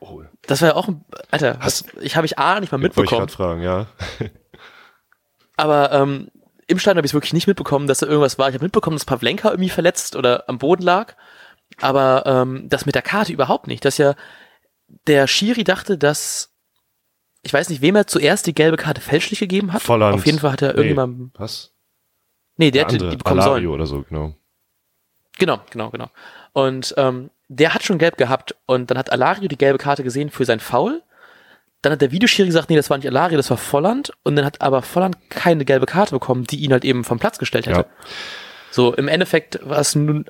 [0.00, 2.78] Oh, Das war ja auch, ein, Alter, Hast- was, ich habe ich A nicht mal
[2.78, 3.20] ich mitbekommen.
[3.20, 3.86] gerade fragen, ja.
[5.56, 6.30] Aber ähm,
[6.66, 8.48] im Stadion habe ich wirklich nicht mitbekommen, dass da irgendwas war.
[8.48, 11.14] Ich habe mitbekommen, dass Pavlenka irgendwie verletzt oder am Boden lag.
[11.80, 13.84] Aber ähm, das mit der Karte überhaupt nicht.
[13.84, 14.14] Dass ja
[15.06, 16.54] der Schiri dachte, dass
[17.42, 19.82] ich weiß nicht, wem er zuerst die gelbe Karte fälschlich gegeben hat.
[19.82, 20.14] Volland.
[20.14, 21.30] Auf jeden Fall hat er irgendjemandem.
[21.34, 21.72] Was?
[22.56, 23.74] Nee, der, Der hätte andere, die bekommen Alario sollen.
[23.74, 24.34] oder so, genau.
[25.38, 26.10] Genau, genau, genau.
[26.52, 30.30] Und ähm, der hat schon gelb gehabt und dann hat Alario die gelbe Karte gesehen
[30.30, 31.02] für sein Foul.
[31.84, 34.10] Dann hat der Videoschiri gesagt, nee, das war nicht Alario, das war Volland.
[34.22, 37.38] Und dann hat aber Volland keine gelbe Karte bekommen, die ihn halt eben vom Platz
[37.38, 37.80] gestellt hätte.
[37.80, 37.86] Ja.
[38.70, 40.24] So, im Endeffekt war es nun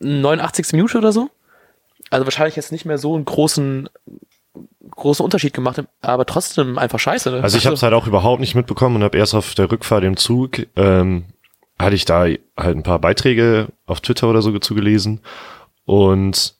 [0.00, 0.72] 89.
[0.72, 1.30] Minute oder so.
[2.10, 3.88] Also wahrscheinlich jetzt nicht mehr so einen großen,
[4.90, 7.30] großen Unterschied gemacht, aber trotzdem einfach scheiße.
[7.30, 7.42] Ne?
[7.42, 10.02] Also ich habe es halt auch überhaupt nicht mitbekommen und habe erst auf der Rückfahrt
[10.02, 11.26] im Zug, ähm,
[11.78, 15.20] hatte ich da halt ein paar Beiträge auf Twitter oder so zugelesen
[15.84, 16.56] und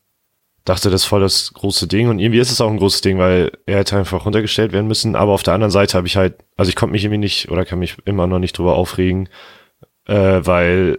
[0.64, 3.18] dachte, das ist voll das große Ding und irgendwie ist es auch ein großes Ding,
[3.18, 6.36] weil er hätte einfach runtergestellt werden müssen, aber auf der anderen Seite habe ich halt,
[6.56, 9.28] also ich konnte mich irgendwie nicht oder kann mich immer noch nicht drüber aufregen,
[10.06, 10.98] äh, weil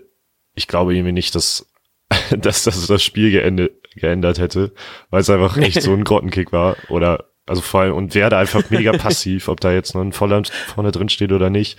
[0.54, 1.68] ich glaube irgendwie nicht, dass,
[2.38, 4.74] dass das das Spiel geändert, geändert hätte,
[5.10, 8.40] weil es einfach echt so ein Grottenkick war oder also vor allem und wäre da
[8.40, 11.78] einfach mega passiv, ob da jetzt noch ein Volland vorne drin steht oder nicht.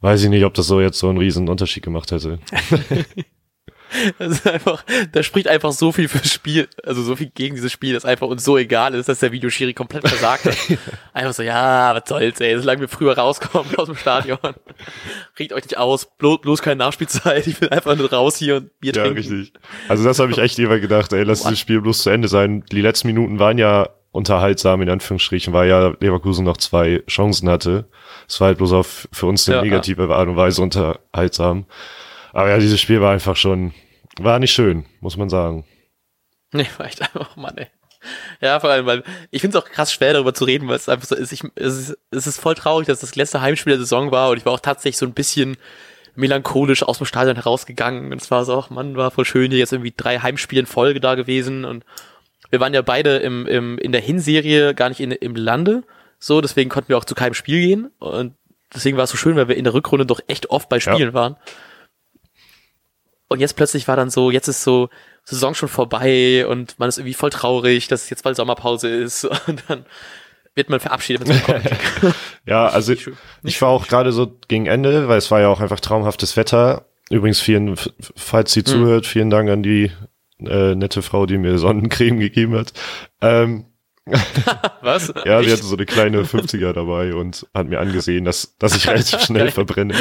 [0.00, 2.38] Weiß ich nicht, ob das so jetzt so einen riesen Unterschied gemacht hätte.
[4.18, 7.72] Das ist einfach, da spricht einfach so viel fürs Spiel, also so viel gegen dieses
[7.72, 10.56] Spiel, dass einfach uns so egal ist, dass der Videoschiri komplett versagt hat.
[11.12, 14.38] Einfach so, ja, was soll's, ey, solange wir früher rauskommen aus dem Stadion.
[15.38, 18.80] Regt euch nicht aus, bloß, bloß keine Nachspielzeit, ich will einfach nur raus hier und
[18.80, 19.18] Bier Ja, trinken.
[19.18, 19.52] richtig.
[19.88, 22.64] Also das habe ich echt immer gedacht, ey, lass dieses Spiel bloß zu Ende sein.
[22.72, 27.86] Die letzten Minuten waren ja unterhaltsam, in Anführungsstrichen, weil ja Leverkusen noch zwei Chancen hatte.
[28.28, 31.66] Es war halt bloß auf, für uns eine Ja, negative Art und Weise unterhaltsam.
[32.32, 33.72] Aber ja, dieses Spiel war einfach schon,
[34.20, 35.64] war nicht schön, muss man sagen.
[36.52, 37.66] Nee, war echt einfach, oh Mann, ey.
[38.40, 40.88] Ja, vor allem, weil ich finde es auch krass schwer darüber zu reden, weil es
[40.88, 41.32] einfach so ist.
[41.32, 44.36] Ich, es, ist es ist voll traurig, dass das letzte Heimspiel der Saison war und
[44.36, 45.56] ich war auch tatsächlich so ein bisschen
[46.14, 49.58] melancholisch aus dem Stadion herausgegangen und es war so, ach Mann, war voll schön, hier
[49.58, 51.84] jetzt irgendwie drei Heimspiele in Folge da gewesen und
[52.50, 55.82] wir waren ja beide im, im, in der Hinserie gar nicht in, im Lande,
[56.20, 58.34] so, deswegen konnten wir auch zu keinem Spiel gehen und
[58.72, 61.08] deswegen war es so schön, weil wir in der Rückrunde doch echt oft bei Spielen
[61.08, 61.14] Ja.
[61.14, 61.36] waren.
[63.34, 64.90] Und jetzt plötzlich war dann so, jetzt ist so
[65.24, 69.24] Saison schon vorbei und man ist irgendwie voll traurig, dass es jetzt bald Sommerpause ist
[69.48, 69.84] und dann
[70.54, 71.28] wird man verabschiedet.
[72.46, 73.16] Ja, also schön.
[73.42, 76.84] ich war auch gerade so gegen Ende, weil es war ja auch einfach traumhaftes Wetter.
[77.10, 77.74] Übrigens, vielen,
[78.14, 79.90] falls sie zuhört, vielen Dank an die
[80.38, 82.72] äh, nette Frau, die mir Sonnencreme gegeben hat.
[83.20, 83.64] Ähm,
[84.82, 85.12] Was?
[85.24, 88.86] ja, sie hatte so eine kleine 50er dabei und hat mir angesehen, dass, dass ich
[88.86, 89.94] relativ schnell verbrenne.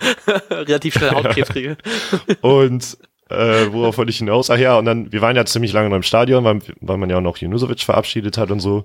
[0.50, 1.76] relativ schnell Hautkrebs kriege.
[2.42, 4.50] Und äh, worauf wollte ich hinaus?
[4.50, 7.10] Ach ja, und dann, wir waren ja ziemlich lange noch im Stadion, weil, weil man
[7.10, 8.84] ja auch noch Junusovic verabschiedet hat und so.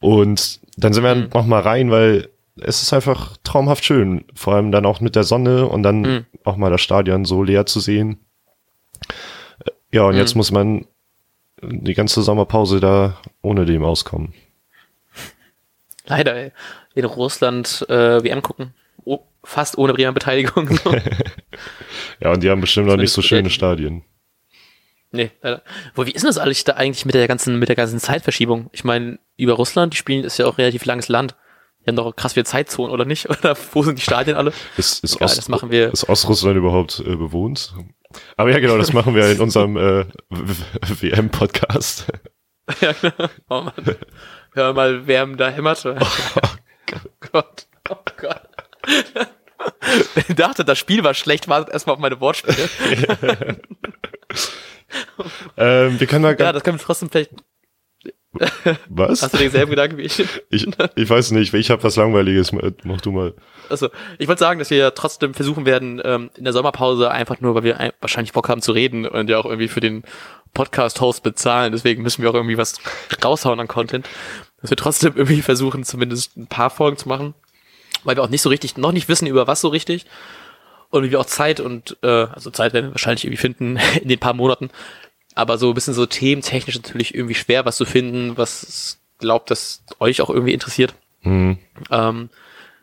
[0.00, 1.28] Und dann sind wir Mhm.
[1.34, 2.28] noch mal rein, weil
[2.60, 4.24] es ist einfach traumhaft schön.
[4.34, 6.26] Vor allem dann auch mit der Sonne und dann Mhm.
[6.44, 8.20] auch mal das Stadion so leer zu sehen.
[9.66, 10.38] Äh, Ja, und jetzt Mhm.
[10.38, 10.86] muss man
[11.62, 14.32] die ganze Sommerpause da ohne dem auskommen.
[16.06, 16.52] Leider, ey.
[16.94, 18.72] In Russland äh, WM gucken.
[19.04, 20.78] Oh, fast ohne Bremer Beteiligung.
[22.20, 23.50] Ja, und die haben bestimmt noch nicht so schöne.
[23.50, 24.04] Stadien.
[25.10, 25.62] nee, leider.
[25.94, 28.70] Wo, wie ist denn das eigentlich da eigentlich mit der ganzen, mit der ganzen Zeitverschiebung?
[28.72, 31.34] Ich meine, über Russland, die spielen, ist ja auch relativ langes Land.
[31.80, 33.28] Die haben doch krass viele Zeitzonen, oder nicht?
[33.30, 34.52] Oder wo sind die Stadien alle?
[34.76, 35.92] Ist, ist, Egal, Ost, das machen wir.
[35.92, 37.74] ist Ostrussland überhaupt äh, bewohnt?
[38.36, 42.06] Aber ja, genau, das machen wir in unserem äh, WM-Podcast.
[42.80, 43.28] Ja, genau.
[43.50, 43.74] Oh Mann.
[44.54, 45.84] Hör mal, wer da hämmert.
[45.84, 45.98] Oh
[47.30, 47.66] Gott.
[47.90, 48.40] Oh Gott.
[50.28, 52.68] Ich dachte, das Spiel war schlecht, wartet erstmal auf meine Wortspiele.
[55.56, 57.30] ähm, wir können da Ja, das können wir trotzdem vielleicht.
[58.88, 59.22] Was?
[59.22, 60.24] Hast du denselben Gedanken wie ich?
[60.50, 60.66] ich?
[60.96, 62.50] Ich weiß nicht, ich habe was Langweiliges.
[62.82, 63.34] Mach du mal.
[63.68, 67.40] Also, ich wollte sagen, dass wir ja trotzdem versuchen werden, ähm, in der Sommerpause einfach
[67.40, 70.02] nur, weil wir wahrscheinlich Bock haben zu reden und ja auch irgendwie für den
[70.52, 71.70] Podcast-Host bezahlen.
[71.72, 72.80] Deswegen müssen wir auch irgendwie was
[73.24, 74.08] raushauen an Content.
[74.60, 77.34] Dass wir trotzdem irgendwie versuchen, zumindest ein paar Folgen zu machen.
[78.04, 80.06] Weil wir auch nicht so richtig, noch nicht wissen, über was so richtig.
[80.90, 84.20] Und wir auch Zeit und, äh, also Zeit werden wir wahrscheinlich irgendwie finden in den
[84.20, 84.70] paar Monaten,
[85.34, 89.82] aber so ein bisschen so thementechnisch natürlich irgendwie schwer, was zu finden, was glaubt, dass
[89.98, 90.94] euch auch irgendwie interessiert.
[91.22, 91.58] Mhm.
[91.90, 92.30] Ähm,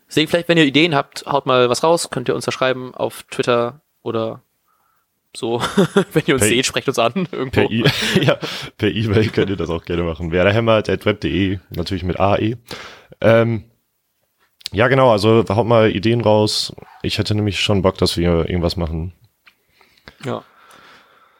[0.10, 2.94] deswegen vielleicht, wenn ihr Ideen habt, haut mal was raus, könnt ihr uns da schreiben
[2.94, 4.42] auf Twitter oder
[5.36, 5.62] so,
[6.14, 7.68] wenn ihr uns per seht, sprecht uns an irgendwo.
[7.68, 7.84] Per, e
[8.22, 8.38] ja,
[8.78, 10.32] per E-Mail könnt ihr das auch gerne machen.
[10.32, 12.58] Werderhämmert.web.de, natürlich mit AE.
[13.22, 13.64] Ähm,
[14.72, 16.74] ja, genau, also haut mal Ideen raus.
[17.02, 19.14] Ich hätte nämlich schon Bock, dass wir irgendwas machen.
[20.24, 20.44] Ja.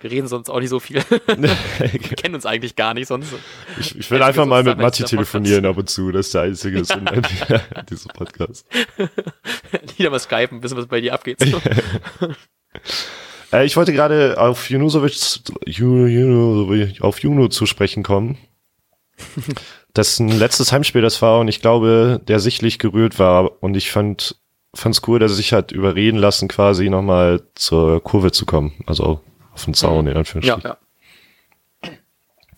[0.02, 0.98] Wir reden sonst auch nicht so viel.
[1.28, 3.34] wir kennen uns eigentlich gar nicht sonst.
[3.80, 6.12] Ich, ich will einfach mal mit Matti telefonieren ab und zu.
[6.12, 6.84] Das ist der einzige ja.
[6.86, 7.24] Sinn in
[7.90, 8.66] diesem Podcast.
[9.98, 11.38] Nieder mal skypen, wissen, was bei dir abgeht.
[13.54, 15.42] äh, ich wollte gerade auf Junusovic,
[17.02, 18.40] auf Juno zu sprechen kommen.
[19.96, 24.38] Dessen letztes Heimspiel das war und ich glaube, der sichtlich gerührt war und ich fand
[24.74, 28.74] fand's cool, dass er sich hat überreden lassen, quasi nochmal zur Kurve zu kommen.
[28.86, 29.22] Also
[29.54, 30.62] auf den Zaun, in Anführungsstrichen.
[30.64, 30.78] Ja, ja.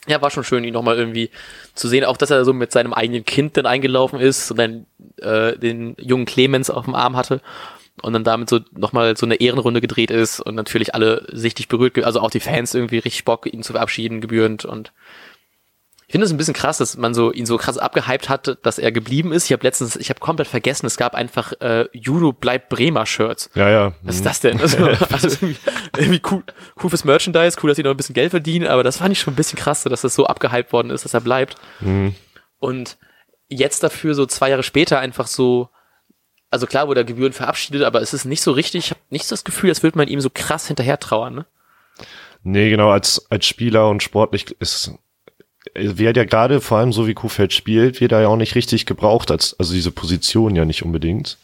[0.05, 1.29] Ja, war schon schön, ihn nochmal irgendwie
[1.75, 4.85] zu sehen, auch dass er so mit seinem eigenen Kind dann eingelaufen ist und dann
[5.21, 7.41] äh, den jungen Clemens auf dem Arm hatte
[8.01, 11.97] und dann damit so nochmal so eine Ehrenrunde gedreht ist und natürlich alle sichtlich berührt,
[12.03, 14.91] also auch die Fans irgendwie richtig Bock, ihn zu verabschieden gebührend und
[16.13, 18.91] finde es ein bisschen krass, dass man so ihn so krass abgehypt hat, dass er
[18.91, 19.45] geblieben ist.
[19.45, 23.49] Ich habe letztens, ich habe komplett vergessen, es gab einfach äh, Judo bleibt Bremer Shirts.
[23.55, 23.93] Ja, ja.
[24.03, 24.61] Was ist das denn?
[24.61, 24.77] Also,
[25.11, 25.57] also irgendwie,
[25.97, 26.43] irgendwie cool,
[26.83, 29.21] cool fürs Merchandise, cool, dass sie noch ein bisschen Geld verdienen, aber das fand ich
[29.21, 31.55] schon ein bisschen krass, dass das so abgehypt worden ist, dass er bleibt.
[31.79, 32.13] Mhm.
[32.59, 32.99] Und
[33.49, 35.69] jetzt dafür so zwei Jahre später einfach so,
[36.51, 39.25] also klar wurde er Gebühren verabschiedet, aber es ist nicht so richtig, ich habe nicht
[39.25, 41.45] so das Gefühl, als würde man ihm so krass hinterher trauern, ne?
[42.43, 44.91] Nee, genau, als, als Spieler und sportlich ist
[45.75, 48.85] wird ja gerade, vor allem so wie Kuhfeld spielt, wird er ja auch nicht richtig
[48.85, 51.37] gebraucht, als, also diese Position ja nicht unbedingt.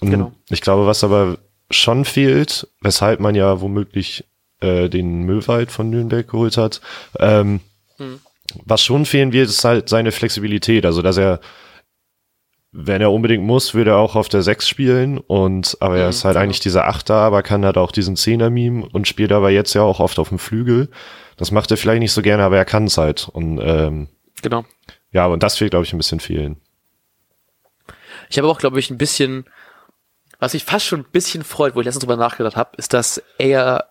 [0.00, 0.32] Und genau.
[0.50, 1.38] Ich glaube, was aber
[1.70, 4.24] schon fehlt, weshalb man ja womöglich
[4.60, 6.80] äh, den Möwald von Nürnberg geholt hat,
[7.18, 7.60] ähm,
[7.96, 8.20] hm.
[8.64, 11.40] was schon fehlen wird, ist halt seine Flexibilität, also dass er
[12.72, 16.10] wenn er unbedingt muss, würde er auch auf der 6 spielen und aber er mhm,
[16.10, 16.44] ist halt genau.
[16.44, 19.82] eigentlich dieser Achter, aber kann halt auch diesen Zehner Meme und spielt aber jetzt ja
[19.82, 20.88] auch oft auf dem Flügel.
[21.42, 23.28] Das macht er vielleicht nicht so gerne, aber er kann es halt.
[23.28, 24.06] Und ähm,
[24.42, 24.64] genau.
[25.10, 26.60] Ja, und das fehlt, glaube ich, ein bisschen fehlen.
[28.30, 29.46] Ich habe auch, glaube ich, ein bisschen,
[30.38, 33.20] was mich fast schon ein bisschen freut, wo ich letztens drüber nachgedacht habe, ist, dass
[33.38, 33.88] er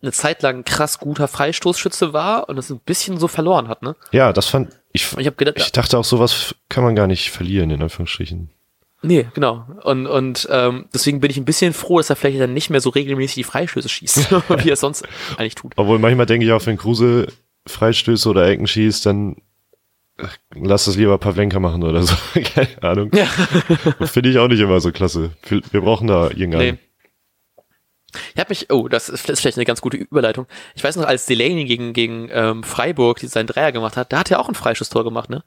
[0.00, 3.96] eine Zeit lang krass guter Freistoßschütze war und es ein bisschen so verloren hat, ne?
[4.12, 5.12] Ja, das fand ich.
[5.18, 8.50] Ich, gedacht, ich dachte auch, sowas kann man gar nicht verlieren, in Anführungsstrichen.
[9.02, 9.66] Nee, genau.
[9.82, 12.80] Und, und ähm, deswegen bin ich ein bisschen froh, dass er vielleicht dann nicht mehr
[12.80, 14.30] so regelmäßig die Freistöße schießt,
[14.64, 15.04] wie er sonst
[15.36, 15.72] eigentlich tut.
[15.76, 17.26] Obwohl manchmal denke ich auch, wenn Kruse
[17.66, 19.36] Freistöße oder Ecken schießt, dann
[20.54, 22.14] lass das lieber Pavlenka machen oder so.
[22.54, 23.10] Keine Ahnung.
[23.14, 23.26] Ja.
[24.06, 25.32] Finde ich auch nicht immer so klasse.
[25.48, 26.74] Wir brauchen da irgendeinen.
[26.74, 26.91] Nee.
[28.34, 30.46] Ich habe mich, oh, das ist, vielleicht eine ganz gute Überleitung.
[30.74, 34.30] Ich weiß noch, als Delaney gegen, gegen ähm, Freiburg seinen Dreier gemacht hat, da hat
[34.30, 35.42] er auch ein Freischusstor gemacht, ne?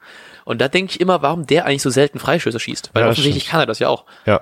[0.45, 2.91] Und da denke ich immer, warum der eigentlich so selten Freischüsse schießt.
[2.93, 3.51] Weil ja, offensichtlich stimmt.
[3.51, 4.06] kann er das ja auch.
[4.25, 4.41] Ja.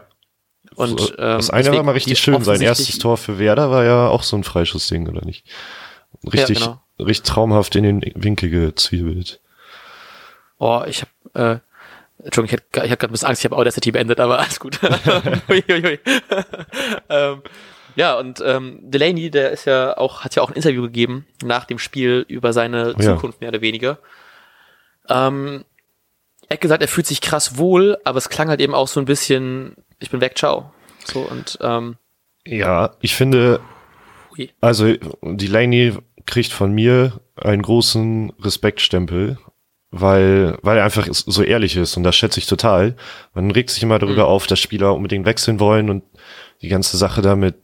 [0.76, 2.42] Und, so, ähm, das eine war mal richtig schön.
[2.44, 5.46] Sein erstes Tor für Werder war ja auch so ein Freischussding, oder nicht?
[6.26, 6.82] Richtig, ja, genau.
[7.00, 9.42] richtig traumhaft in den Winkel gezwiebelt.
[10.58, 11.60] Oh, ich habe äh,
[12.24, 14.60] Entschuldigung, ich hatte, ich hatte gerade ein bisschen Angst, ich habe Audacity beendet, aber alles
[14.60, 14.80] gut.
[17.10, 17.42] ähm,
[17.96, 21.66] ja, und ähm, Delaney, der ist ja auch, hat ja auch ein Interview gegeben nach
[21.66, 23.00] dem Spiel über seine ja.
[23.00, 24.00] Zukunft mehr oder weniger.
[25.10, 25.66] Ähm,
[26.50, 29.00] er hat gesagt, er fühlt sich krass wohl, aber es klang halt eben auch so
[29.00, 30.72] ein bisschen, ich bin weg, ciao.
[31.06, 31.98] So und ähm,
[32.46, 33.60] ja, ich finde,
[34.62, 35.94] also Delaney
[36.26, 39.38] kriegt von mir einen großen Respektstempel,
[39.92, 42.96] weil, weil er einfach so ehrlich ist und das schätze ich total.
[43.34, 44.30] Man regt sich immer darüber mhm.
[44.30, 46.04] auf, dass Spieler unbedingt wechseln wollen und
[46.62, 47.56] die ganze Sache damit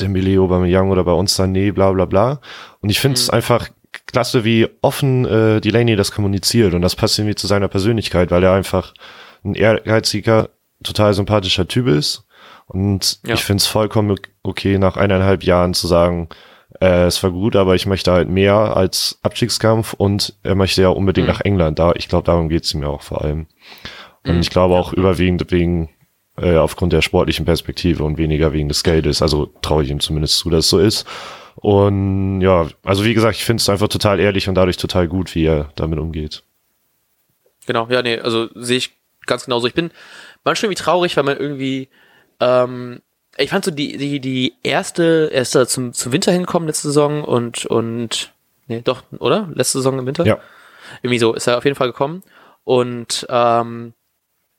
[0.00, 2.40] Dembele, Aubameyang oder bei uns dann nee, bla bla bla.
[2.80, 3.34] Und ich finde es mhm.
[3.34, 3.68] einfach
[4.06, 8.42] klasse, wie offen äh, Delaney das kommuniziert und das passt irgendwie zu seiner Persönlichkeit, weil
[8.42, 8.94] er einfach
[9.44, 10.50] ein ehrgeiziger,
[10.82, 12.24] total sympathischer Typ ist.
[12.66, 13.34] Und ja.
[13.34, 16.28] ich finde es vollkommen okay, nach eineinhalb Jahren zu sagen,
[16.80, 20.88] äh, es war gut, aber ich möchte halt mehr als Abstiegskampf und er möchte ja
[20.88, 21.32] unbedingt mhm.
[21.32, 21.78] nach England.
[21.78, 23.46] Da, ich glaube, darum geht es mir auch vor allem.
[24.26, 24.40] Und mhm.
[24.40, 25.88] ich glaube auch überwiegend wegen
[26.40, 29.22] äh, aufgrund der sportlichen Perspektive und weniger wegen des Geldes.
[29.22, 31.06] Also traue ich ihm zumindest zu, dass es so ist.
[31.56, 35.34] Und ja, also wie gesagt, ich finde es einfach total ehrlich und dadurch total gut,
[35.34, 36.44] wie er damit umgeht.
[37.66, 38.96] Genau, ja, nee, also sehe ich
[39.26, 39.66] ganz genauso.
[39.66, 39.90] Ich bin
[40.44, 41.88] manchmal irgendwie traurig, weil man irgendwie,
[42.40, 43.02] ähm,
[43.36, 46.88] ich fand so die, die, die erste, er ist da zum, zum Winter hingekommen letzte
[46.88, 48.32] Saison und, und,
[48.68, 49.48] nee, doch, oder?
[49.52, 50.24] Letzte Saison im Winter?
[50.24, 50.38] Ja.
[51.02, 52.22] Irgendwie so ist er auf jeden Fall gekommen
[52.64, 53.94] und, ähm,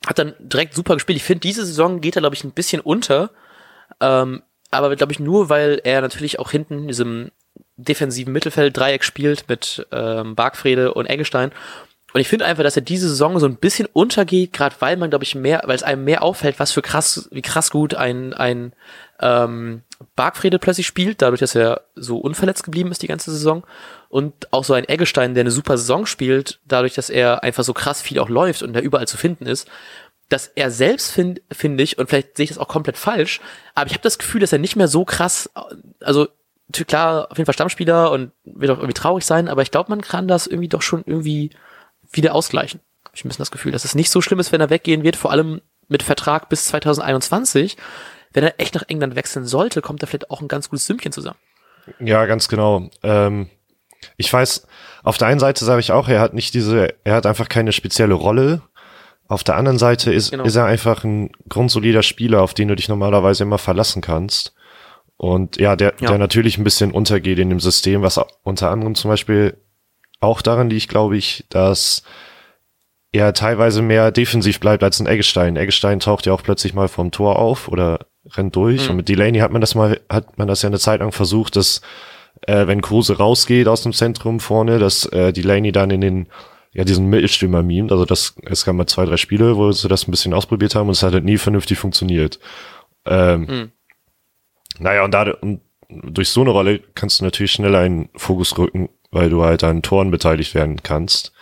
[0.06, 1.16] hat dann direkt super gespielt.
[1.16, 3.30] Ich finde, diese Saison geht er, glaube ich, ein bisschen unter,
[4.00, 7.30] ähm, aber glaube ich nur, weil er natürlich auch hinten in diesem
[7.76, 11.52] defensiven Mittelfeld Dreieck spielt mit ähm, Bargfrede und Eggestein
[12.12, 15.10] und ich finde einfach, dass er diese Saison so ein bisschen untergeht, gerade weil man,
[15.10, 18.34] glaube ich, mehr, weil es einem mehr auffällt, was für krass, wie krass gut ein,
[18.34, 18.72] ein
[19.20, 19.82] ähm,
[20.16, 23.64] Bargfrede plötzlich spielt, dadurch, dass er so unverletzt geblieben ist die ganze Saison.
[24.08, 27.74] Und auch so ein Eggestein, der eine super Saison spielt, dadurch, dass er einfach so
[27.74, 29.68] krass viel auch läuft und da überall zu finden ist.
[30.28, 33.40] Dass er selbst, finde find ich, und vielleicht sehe ich das auch komplett falsch,
[33.74, 35.50] aber ich habe das Gefühl, dass er nicht mehr so krass,
[36.00, 36.28] also
[36.86, 40.02] klar, auf jeden Fall Stammspieler und wird auch irgendwie traurig sein, aber ich glaube, man
[40.02, 41.50] kann das irgendwie doch schon irgendwie
[42.10, 42.80] wieder ausgleichen.
[43.04, 45.02] Hab ich ein bisschen das Gefühl, dass es nicht so schlimm ist, wenn er weggehen
[45.02, 47.76] wird, vor allem mit Vertrag bis 2021.
[48.32, 51.12] Wenn er echt nach England wechseln sollte, kommt da vielleicht auch ein ganz gutes Sümmchen
[51.12, 51.38] zusammen.
[51.98, 52.90] Ja, ganz genau.
[53.02, 53.48] Ähm,
[54.16, 54.66] ich weiß,
[55.02, 57.72] auf der einen Seite sage ich auch, er hat nicht diese, er hat einfach keine
[57.72, 58.62] spezielle Rolle.
[59.28, 60.44] Auf der anderen Seite ist, genau.
[60.44, 64.54] ist er einfach ein grundsolider Spieler, auf den du dich normalerweise immer verlassen kannst.
[65.16, 66.08] Und ja, der, ja.
[66.08, 69.56] der natürlich ein bisschen untergeht in dem System, was unter anderem zum Beispiel
[70.20, 72.02] auch daran liegt, glaube ich, dass
[73.12, 75.56] er teilweise mehr defensiv bleibt als ein Eggestein.
[75.56, 78.06] Eggestein taucht ja auch plötzlich mal vom Tor auf oder
[78.36, 78.84] rennt durch.
[78.84, 78.90] Mhm.
[78.90, 81.56] Und mit Delaney hat man das mal, hat man das ja eine Zeit lang versucht,
[81.56, 81.80] dass
[82.42, 86.26] äh, wenn Kruse rausgeht aus dem Zentrum vorne, dass äh, Delaney dann in den
[86.72, 87.90] ja diesen Mittelstürmer mimt.
[87.90, 90.86] Also das es gab mal zwei drei Spiele, wo sie das ein bisschen ausprobiert haben
[90.86, 92.38] und es hat halt nie vernünftig funktioniert.
[93.06, 93.72] Ähm, mhm.
[94.78, 98.88] Naja und da und durch so eine Rolle kannst du natürlich schneller einen Fokus rücken
[99.10, 101.32] weil du halt an Toren beteiligt werden kannst.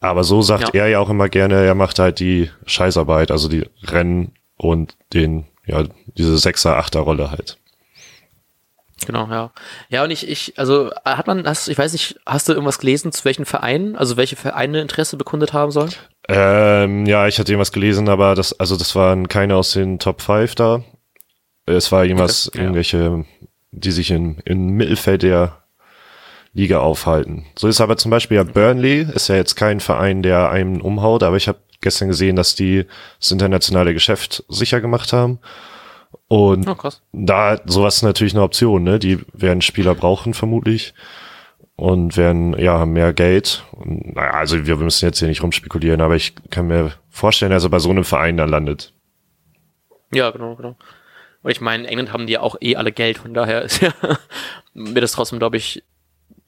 [0.00, 0.82] Aber so sagt ja.
[0.82, 5.46] er ja auch immer gerne, er macht halt die Scheißarbeit, also die Rennen und den,
[5.66, 7.58] ja, diese Sechser, Achter Rolle halt.
[9.06, 9.52] Genau, ja.
[9.88, 13.12] Ja, und ich, ich, also hat man, hast, ich weiß nicht, hast du irgendwas gelesen,
[13.12, 15.92] zu welchen Vereinen, also welche Vereine Interesse bekundet haben sollen?
[16.28, 20.20] Ähm, ja, ich hatte irgendwas gelesen, aber das, also das waren keine aus den Top
[20.20, 20.82] 5 da.
[21.66, 22.64] Es war irgendwas, okay, ja.
[22.64, 23.24] irgendwelche,
[23.70, 25.62] die sich in, im Mittelfeld der
[26.58, 27.46] Liga aufhalten.
[27.56, 31.22] So ist aber zum Beispiel ja Burnley, ist ja jetzt kein Verein, der einen umhaut,
[31.22, 32.84] aber ich habe gestern gesehen, dass die
[33.20, 35.38] das internationale Geschäft sicher gemacht haben.
[36.26, 38.98] Und oh, da sowas ist natürlich eine Option, ne?
[38.98, 40.94] Die werden Spieler brauchen vermutlich
[41.76, 43.64] und werden ja mehr Geld.
[43.70, 47.62] Und, naja, also wir müssen jetzt hier nicht rumspekulieren, aber ich kann mir vorstellen, dass
[47.62, 48.92] er bei so einem Verein dann landet.
[50.12, 50.76] Ja, genau, genau.
[51.42, 53.80] Und ich meine, in England haben die ja auch eh alle Geld, von daher ist
[53.80, 53.92] ja,
[54.74, 55.84] wird es trotzdem, glaube ich,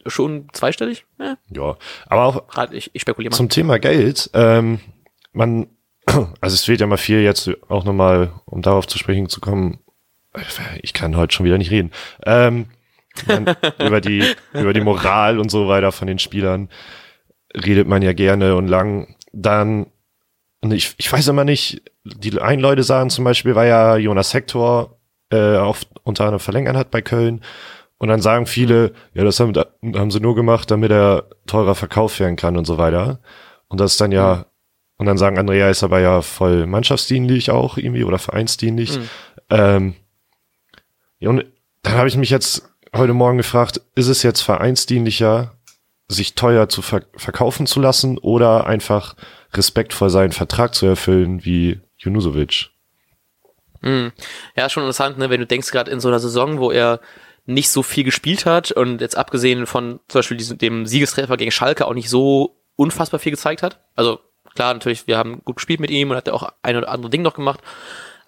[0.06, 1.04] schon zweistellig.
[1.18, 3.36] Ja, ja aber auch ich, ich spekuliere mal.
[3.36, 4.30] zum Thema Geld.
[4.34, 4.80] Ähm,
[5.32, 5.68] man,
[6.06, 9.80] also es wird ja mal viel jetzt auch nochmal, um darauf zu sprechen zu kommen.
[10.82, 11.90] Ich kann heute schon wieder nicht reden.
[12.24, 12.66] Ähm,
[13.26, 16.68] man, über die über die Moral und so weiter von den Spielern
[17.54, 19.16] redet man ja gerne und lang.
[19.32, 19.86] Dann
[20.62, 24.98] ich, ich weiß immer nicht, die einen Leute sagen zum Beispiel, weil ja Jonas Hector
[25.30, 27.42] äh, auch unter anderem verlängern hat bei Köln
[28.00, 32.18] und dann sagen viele, ja, das haben, haben sie nur gemacht, damit er teurer verkauft
[32.18, 33.20] werden kann und so weiter.
[33.68, 34.44] Und das ist dann ja, mhm.
[34.96, 38.96] und dann sagen andere, ja, ist aber ja voll mannschaftsdienlich auch irgendwie oder vereinsdienlich.
[38.96, 39.08] Mhm.
[39.50, 39.94] Ähm,
[41.18, 41.44] ja, und
[41.82, 45.52] dann habe ich mich jetzt heute Morgen gefragt, ist es jetzt vereinsdienlicher,
[46.08, 49.14] sich teuer zu ver verkaufen zu lassen oder einfach
[49.52, 52.70] respektvoll seinen Vertrag zu erfüllen wie Junusovic?
[53.82, 54.12] Mhm.
[54.56, 55.28] Ja, schon interessant, ne?
[55.28, 57.00] wenn du denkst gerade in so einer Saison, wo er
[57.46, 61.50] nicht so viel gespielt hat und jetzt abgesehen von zum Beispiel diesem, dem Siegestreffer gegen
[61.50, 63.80] Schalke auch nicht so unfassbar viel gezeigt hat.
[63.96, 64.20] Also
[64.54, 67.10] klar, natürlich, wir haben gut gespielt mit ihm und hat er auch ein oder andere
[67.10, 67.60] Ding noch gemacht.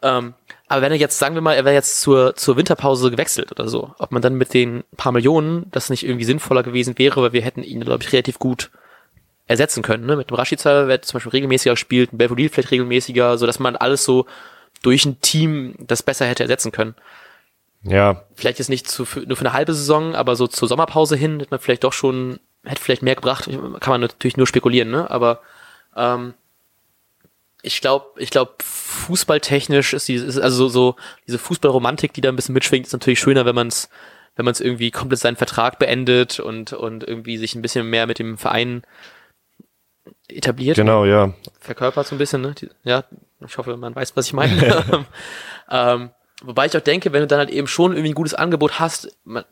[0.02, 0.34] Ähm,
[0.68, 3.68] aber wenn er jetzt, sagen wir mal, er wäre jetzt zur, zur Winterpause gewechselt oder
[3.68, 7.32] so, ob man dann mit den paar Millionen das nicht irgendwie sinnvoller gewesen wäre, weil
[7.32, 8.70] wir hätten ihn, glaube ich, relativ gut
[9.46, 10.06] ersetzen können.
[10.06, 10.16] Ne?
[10.16, 13.76] Mit dem Rashica wer zum Beispiel regelmäßiger spielt, ein Belfodil vielleicht regelmäßiger, so dass man
[13.76, 14.26] alles so
[14.82, 16.94] durch ein Team das besser hätte ersetzen können.
[17.84, 18.24] Ja.
[18.34, 21.50] Vielleicht jetzt nicht zu, nur für eine halbe Saison, aber so zur Sommerpause hin hätte
[21.50, 23.46] man vielleicht doch schon, hätte vielleicht mehr gebracht.
[23.46, 25.10] Kann man natürlich nur spekulieren, ne?
[25.10, 25.40] Aber
[25.96, 26.34] ähm,
[27.62, 32.36] ich glaube, ich glaube, fußballtechnisch ist die, also so, so diese Fußballromantik, die da ein
[32.36, 33.88] bisschen mitschwingt, ist natürlich schöner, wenn man es,
[34.36, 38.06] wenn man es irgendwie komplett seinen Vertrag beendet und und irgendwie sich ein bisschen mehr
[38.06, 38.82] mit dem Verein
[40.28, 40.76] etabliert.
[40.76, 41.32] Genau, ja.
[41.60, 42.54] Verkörpert so ein bisschen, ne?
[42.54, 43.04] Die, ja,
[43.46, 45.06] ich hoffe, man weiß, was ich meine.
[45.70, 46.10] ähm,
[46.42, 49.16] Wobei ich auch denke, wenn du dann halt eben schon irgendwie ein gutes Angebot hast,
[49.24, 49.44] man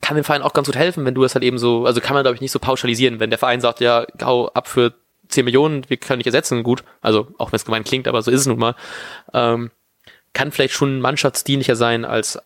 [0.00, 2.14] kann dem Verein auch ganz gut helfen, wenn du das halt eben so, also kann
[2.14, 4.94] man glaube ich nicht so pauschalisieren, wenn der Verein sagt, ja, hau ab für
[5.28, 8.30] 10 Millionen, wir können nicht ersetzen, gut, also auch wenn es gemein klingt, aber so
[8.30, 8.74] ist es nun mal,
[9.32, 9.70] ähm,
[10.32, 12.38] kann vielleicht schon mannschaftsdienlicher sein, als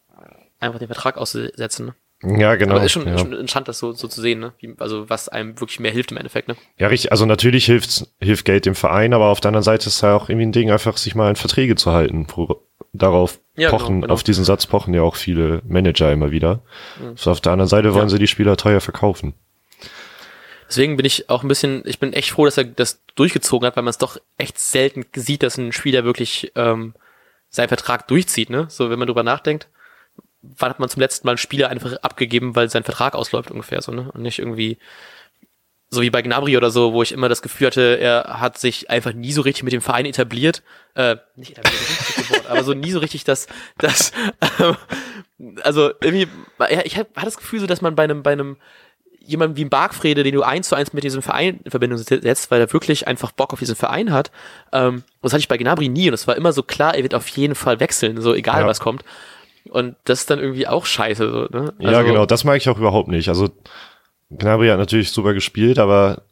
[0.60, 1.86] einfach den Vertrag auszusetzen.
[1.86, 1.94] Ne?
[2.22, 2.76] Ja, genau.
[2.76, 3.18] Aber ist schon, ja.
[3.18, 4.52] schon interessant, das so, so zu sehen, ne?
[4.58, 6.56] Wie, also was einem wirklich mehr hilft im Endeffekt, ne?
[6.76, 7.12] Ja, richtig.
[7.12, 10.14] Also natürlich hilft, hilft Geld dem Verein, aber auf der anderen Seite ist es ja
[10.14, 12.26] auch irgendwie ein Ding, einfach sich mal in Verträge zu halten.
[12.92, 14.14] Darauf ja, genau, pochen, genau, genau.
[14.14, 16.62] auf diesen Satz pochen ja auch viele Manager immer wieder.
[17.00, 17.16] Mhm.
[17.16, 18.10] So auf der anderen Seite wollen ja.
[18.10, 19.34] sie die Spieler teuer verkaufen.
[20.68, 23.76] Deswegen bin ich auch ein bisschen, ich bin echt froh, dass er das durchgezogen hat,
[23.76, 26.94] weil man es doch echt selten sieht, dass ein Spieler wirklich ähm,
[27.48, 28.66] seinen Vertrag durchzieht, ne?
[28.68, 29.68] So, wenn man drüber nachdenkt
[30.42, 33.82] wann hat man zum letzten Mal einen Spieler einfach abgegeben, weil sein Vertrag ausläuft ungefähr
[33.82, 34.10] so, ne?
[34.12, 34.78] Und nicht irgendwie
[35.90, 38.90] so wie bei Gnabry oder so, wo ich immer das Gefühl hatte, er hat sich
[38.90, 40.62] einfach nie so richtig mit dem Verein etabliert,
[40.94, 41.80] äh, nicht etabliert,
[42.16, 43.48] nicht Wort, aber so nie so richtig das,
[43.78, 44.72] das, äh,
[45.62, 48.56] also irgendwie, ja, ich hatte das Gefühl so, dass man bei einem, bei einem
[49.18, 52.50] jemanden wie ein Bargfrede, den du eins zu eins mit diesem Verein in Verbindung setzt,
[52.50, 54.30] weil er wirklich einfach Bock auf diesen Verein hat.
[54.72, 57.14] Ähm, das hatte ich bei Gnabry nie und es war immer so klar, er wird
[57.14, 58.66] auf jeden Fall wechseln, so egal ja.
[58.66, 59.04] was kommt.
[59.68, 61.30] Und das ist dann irgendwie auch scheiße.
[61.30, 61.74] So, ne?
[61.78, 63.28] also, ja, genau, das mag ich auch überhaupt nicht.
[63.28, 63.50] Also
[64.30, 66.22] Gnabry hat natürlich super gespielt, aber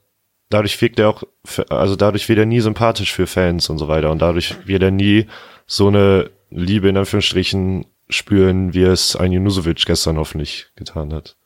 [0.48, 1.22] dadurch wirkt er auch,
[1.68, 4.10] also dadurch wird er nie sympathisch für Fans und so weiter.
[4.10, 5.26] Und dadurch wird er nie
[5.66, 11.36] so eine Liebe in Anführungsstrichen spüren, wie es ein Junusovic gestern hoffentlich getan hat.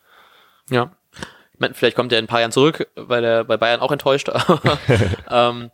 [0.71, 0.93] Ja.
[1.55, 3.93] Ich meine, vielleicht kommt er in ein paar Jahren zurück, weil er bei Bayern auch
[3.93, 4.29] enttäuscht.
[4.33, 4.79] Aber,
[5.31, 5.71] ähm,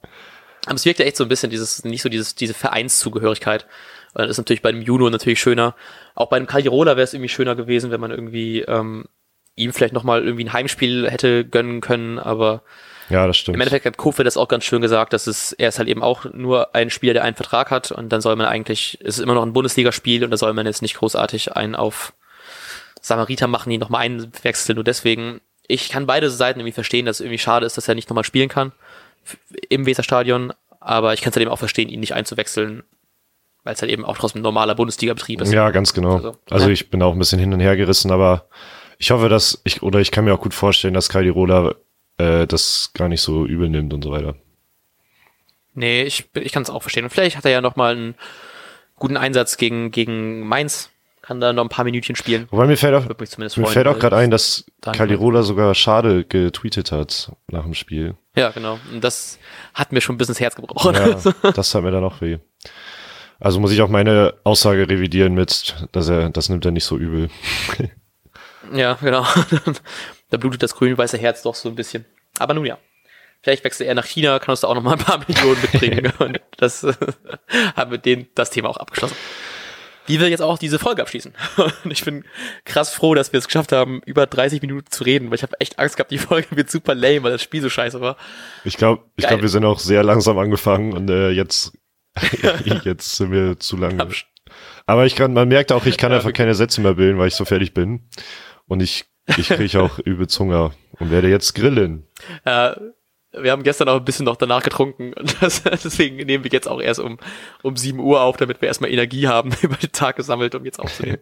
[0.67, 3.67] aber es wirkt ja echt so ein bisschen dieses, nicht so dieses, diese Vereinszugehörigkeit.
[4.13, 5.75] Und das ist natürlich bei dem Juno natürlich schöner.
[6.15, 9.07] Auch bei einem Caldirola wäre es irgendwie schöner gewesen, wenn man irgendwie ähm,
[9.59, 12.63] ihm vielleicht nochmal irgendwie ein Heimspiel hätte gönnen können, aber
[13.11, 13.55] ja, das stimmt.
[13.55, 16.03] Im Endeffekt hat Kofe das auch ganz schön gesagt, dass es, er ist halt eben
[16.03, 19.25] auch nur ein Spieler, der einen Vertrag hat und dann soll man eigentlich, es ist
[19.25, 22.13] immer noch ein Bundesligaspiel und da soll man jetzt nicht großartig einen auf
[23.01, 24.77] Samariter machen, ihn nochmal einwechseln.
[24.77, 27.95] Nur deswegen, ich kann beide Seiten irgendwie verstehen, dass es irgendwie schade ist, dass er
[27.95, 28.73] nicht nochmal spielen kann
[29.69, 32.83] im Weserstadion, aber ich kann es halt eben auch verstehen, ihn nicht einzuwechseln,
[33.65, 35.53] weil es halt eben auch trotzdem ein normaler Bundesliga-Betrieb ist.
[35.53, 36.17] Ja, ganz genau.
[36.17, 38.47] Also, also ich bin auch ein bisschen hin und her gerissen, aber
[38.99, 41.75] ich hoffe, dass ich, oder ich kann mir auch gut vorstellen, dass Kali Rola
[42.19, 44.35] äh, das gar nicht so übel nimmt und so weiter.
[45.75, 47.05] Nee, ich, ich kann es auch verstehen.
[47.05, 48.15] Und vielleicht hat er ja nochmal einen
[48.97, 50.91] guten Einsatz gegen, gegen Mainz.
[51.23, 52.49] Kann da noch ein paar Minütchen spielen.
[52.51, 53.05] Wobei mir fällt auch,
[53.37, 58.15] mir fällt auch gerade ein, dass Kalirola sogar schade getweetet hat nach dem Spiel.
[58.35, 58.79] Ja, genau.
[58.91, 59.39] Und das
[59.75, 60.95] hat mir schon ein bisschen das Herz gebrochen.
[60.95, 62.39] Ja, das hat mir dann auch weh.
[63.39, 66.97] Also muss ich auch meine Aussage revidieren mit, dass er, das nimmt er nicht so
[66.97, 67.29] übel.
[68.73, 69.27] ja, genau.
[70.31, 72.05] da blutet das grün-weiße Herz doch so ein bisschen.
[72.39, 72.79] Aber nun ja.
[73.41, 76.13] Vielleicht wechselt er nach China, kann uns da auch noch mal ein paar Millionen mitbringen.
[76.19, 76.85] und das
[77.77, 79.17] haben wir den, das Thema auch abgeschlossen.
[80.07, 81.35] Wie wir jetzt auch diese Folge abschließen.
[81.85, 82.25] Und ich bin
[82.65, 85.61] krass froh, dass wir es geschafft haben, über 30 Minuten zu reden, weil ich habe
[85.61, 88.17] echt Angst gehabt, die Folge wird super lame, weil das Spiel so scheiße war.
[88.65, 91.73] Ich glaube, ich glaube, wir sind auch sehr langsam angefangen und äh, jetzt
[92.85, 94.09] Jetzt sind wir zu lange.
[94.87, 97.35] Aber ich kann, man merkt auch, ich kann einfach keine Sätze mehr bilden, weil ich
[97.35, 98.09] so fertig bin.
[98.69, 102.07] Und ich, ich kriege auch übel Hunger und werde jetzt grillen.
[102.47, 102.77] Ja,
[103.33, 105.13] wir haben gestern auch ein bisschen noch danach getrunken.
[105.15, 107.19] Und das, deswegen nehmen wir jetzt auch erst um,
[107.63, 110.79] um 7 Uhr auf, damit wir erstmal Energie haben, über den Tag gesammelt, um jetzt
[110.79, 111.19] aufzunehmen.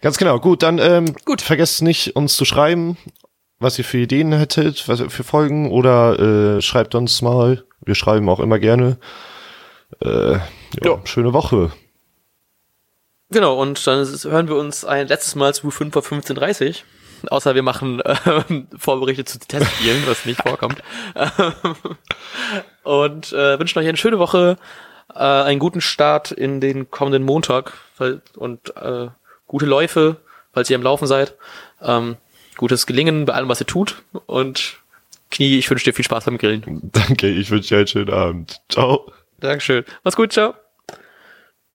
[0.00, 0.38] Ganz genau.
[0.38, 1.40] Gut, dann ähm, gut.
[1.40, 2.98] vergesst nicht, uns zu schreiben,
[3.58, 7.64] was ihr für Ideen hättet, was für Folgen oder äh, schreibt uns mal.
[7.80, 8.98] Wir schreiben auch immer gerne.
[10.02, 10.40] Äh, ja,
[10.82, 11.00] ja.
[11.04, 11.72] Schöne Woche.
[13.34, 16.82] Genau, und dann hören wir uns ein letztes Mal zu 5 Uhr 15.30
[17.30, 18.14] Außer wir machen äh,
[18.78, 20.80] Vorberichte zu Testspielen, was nicht vorkommt.
[22.84, 24.56] und äh, wünschen euch eine schöne Woche,
[25.12, 27.72] äh, einen guten Start in den kommenden Montag
[28.36, 29.08] und äh,
[29.48, 30.18] gute Läufe,
[30.52, 31.34] falls ihr am Laufen seid.
[31.82, 32.16] Ähm,
[32.56, 33.96] gutes Gelingen bei allem, was ihr tut.
[34.26, 34.78] Und
[35.32, 36.62] Knie, ich wünsche dir viel Spaß beim Grillen.
[36.92, 38.60] Danke, ich wünsche dir einen schönen Abend.
[38.68, 39.10] Ciao.
[39.40, 39.84] Dankeschön.
[40.04, 40.54] Mach's gut, ciao.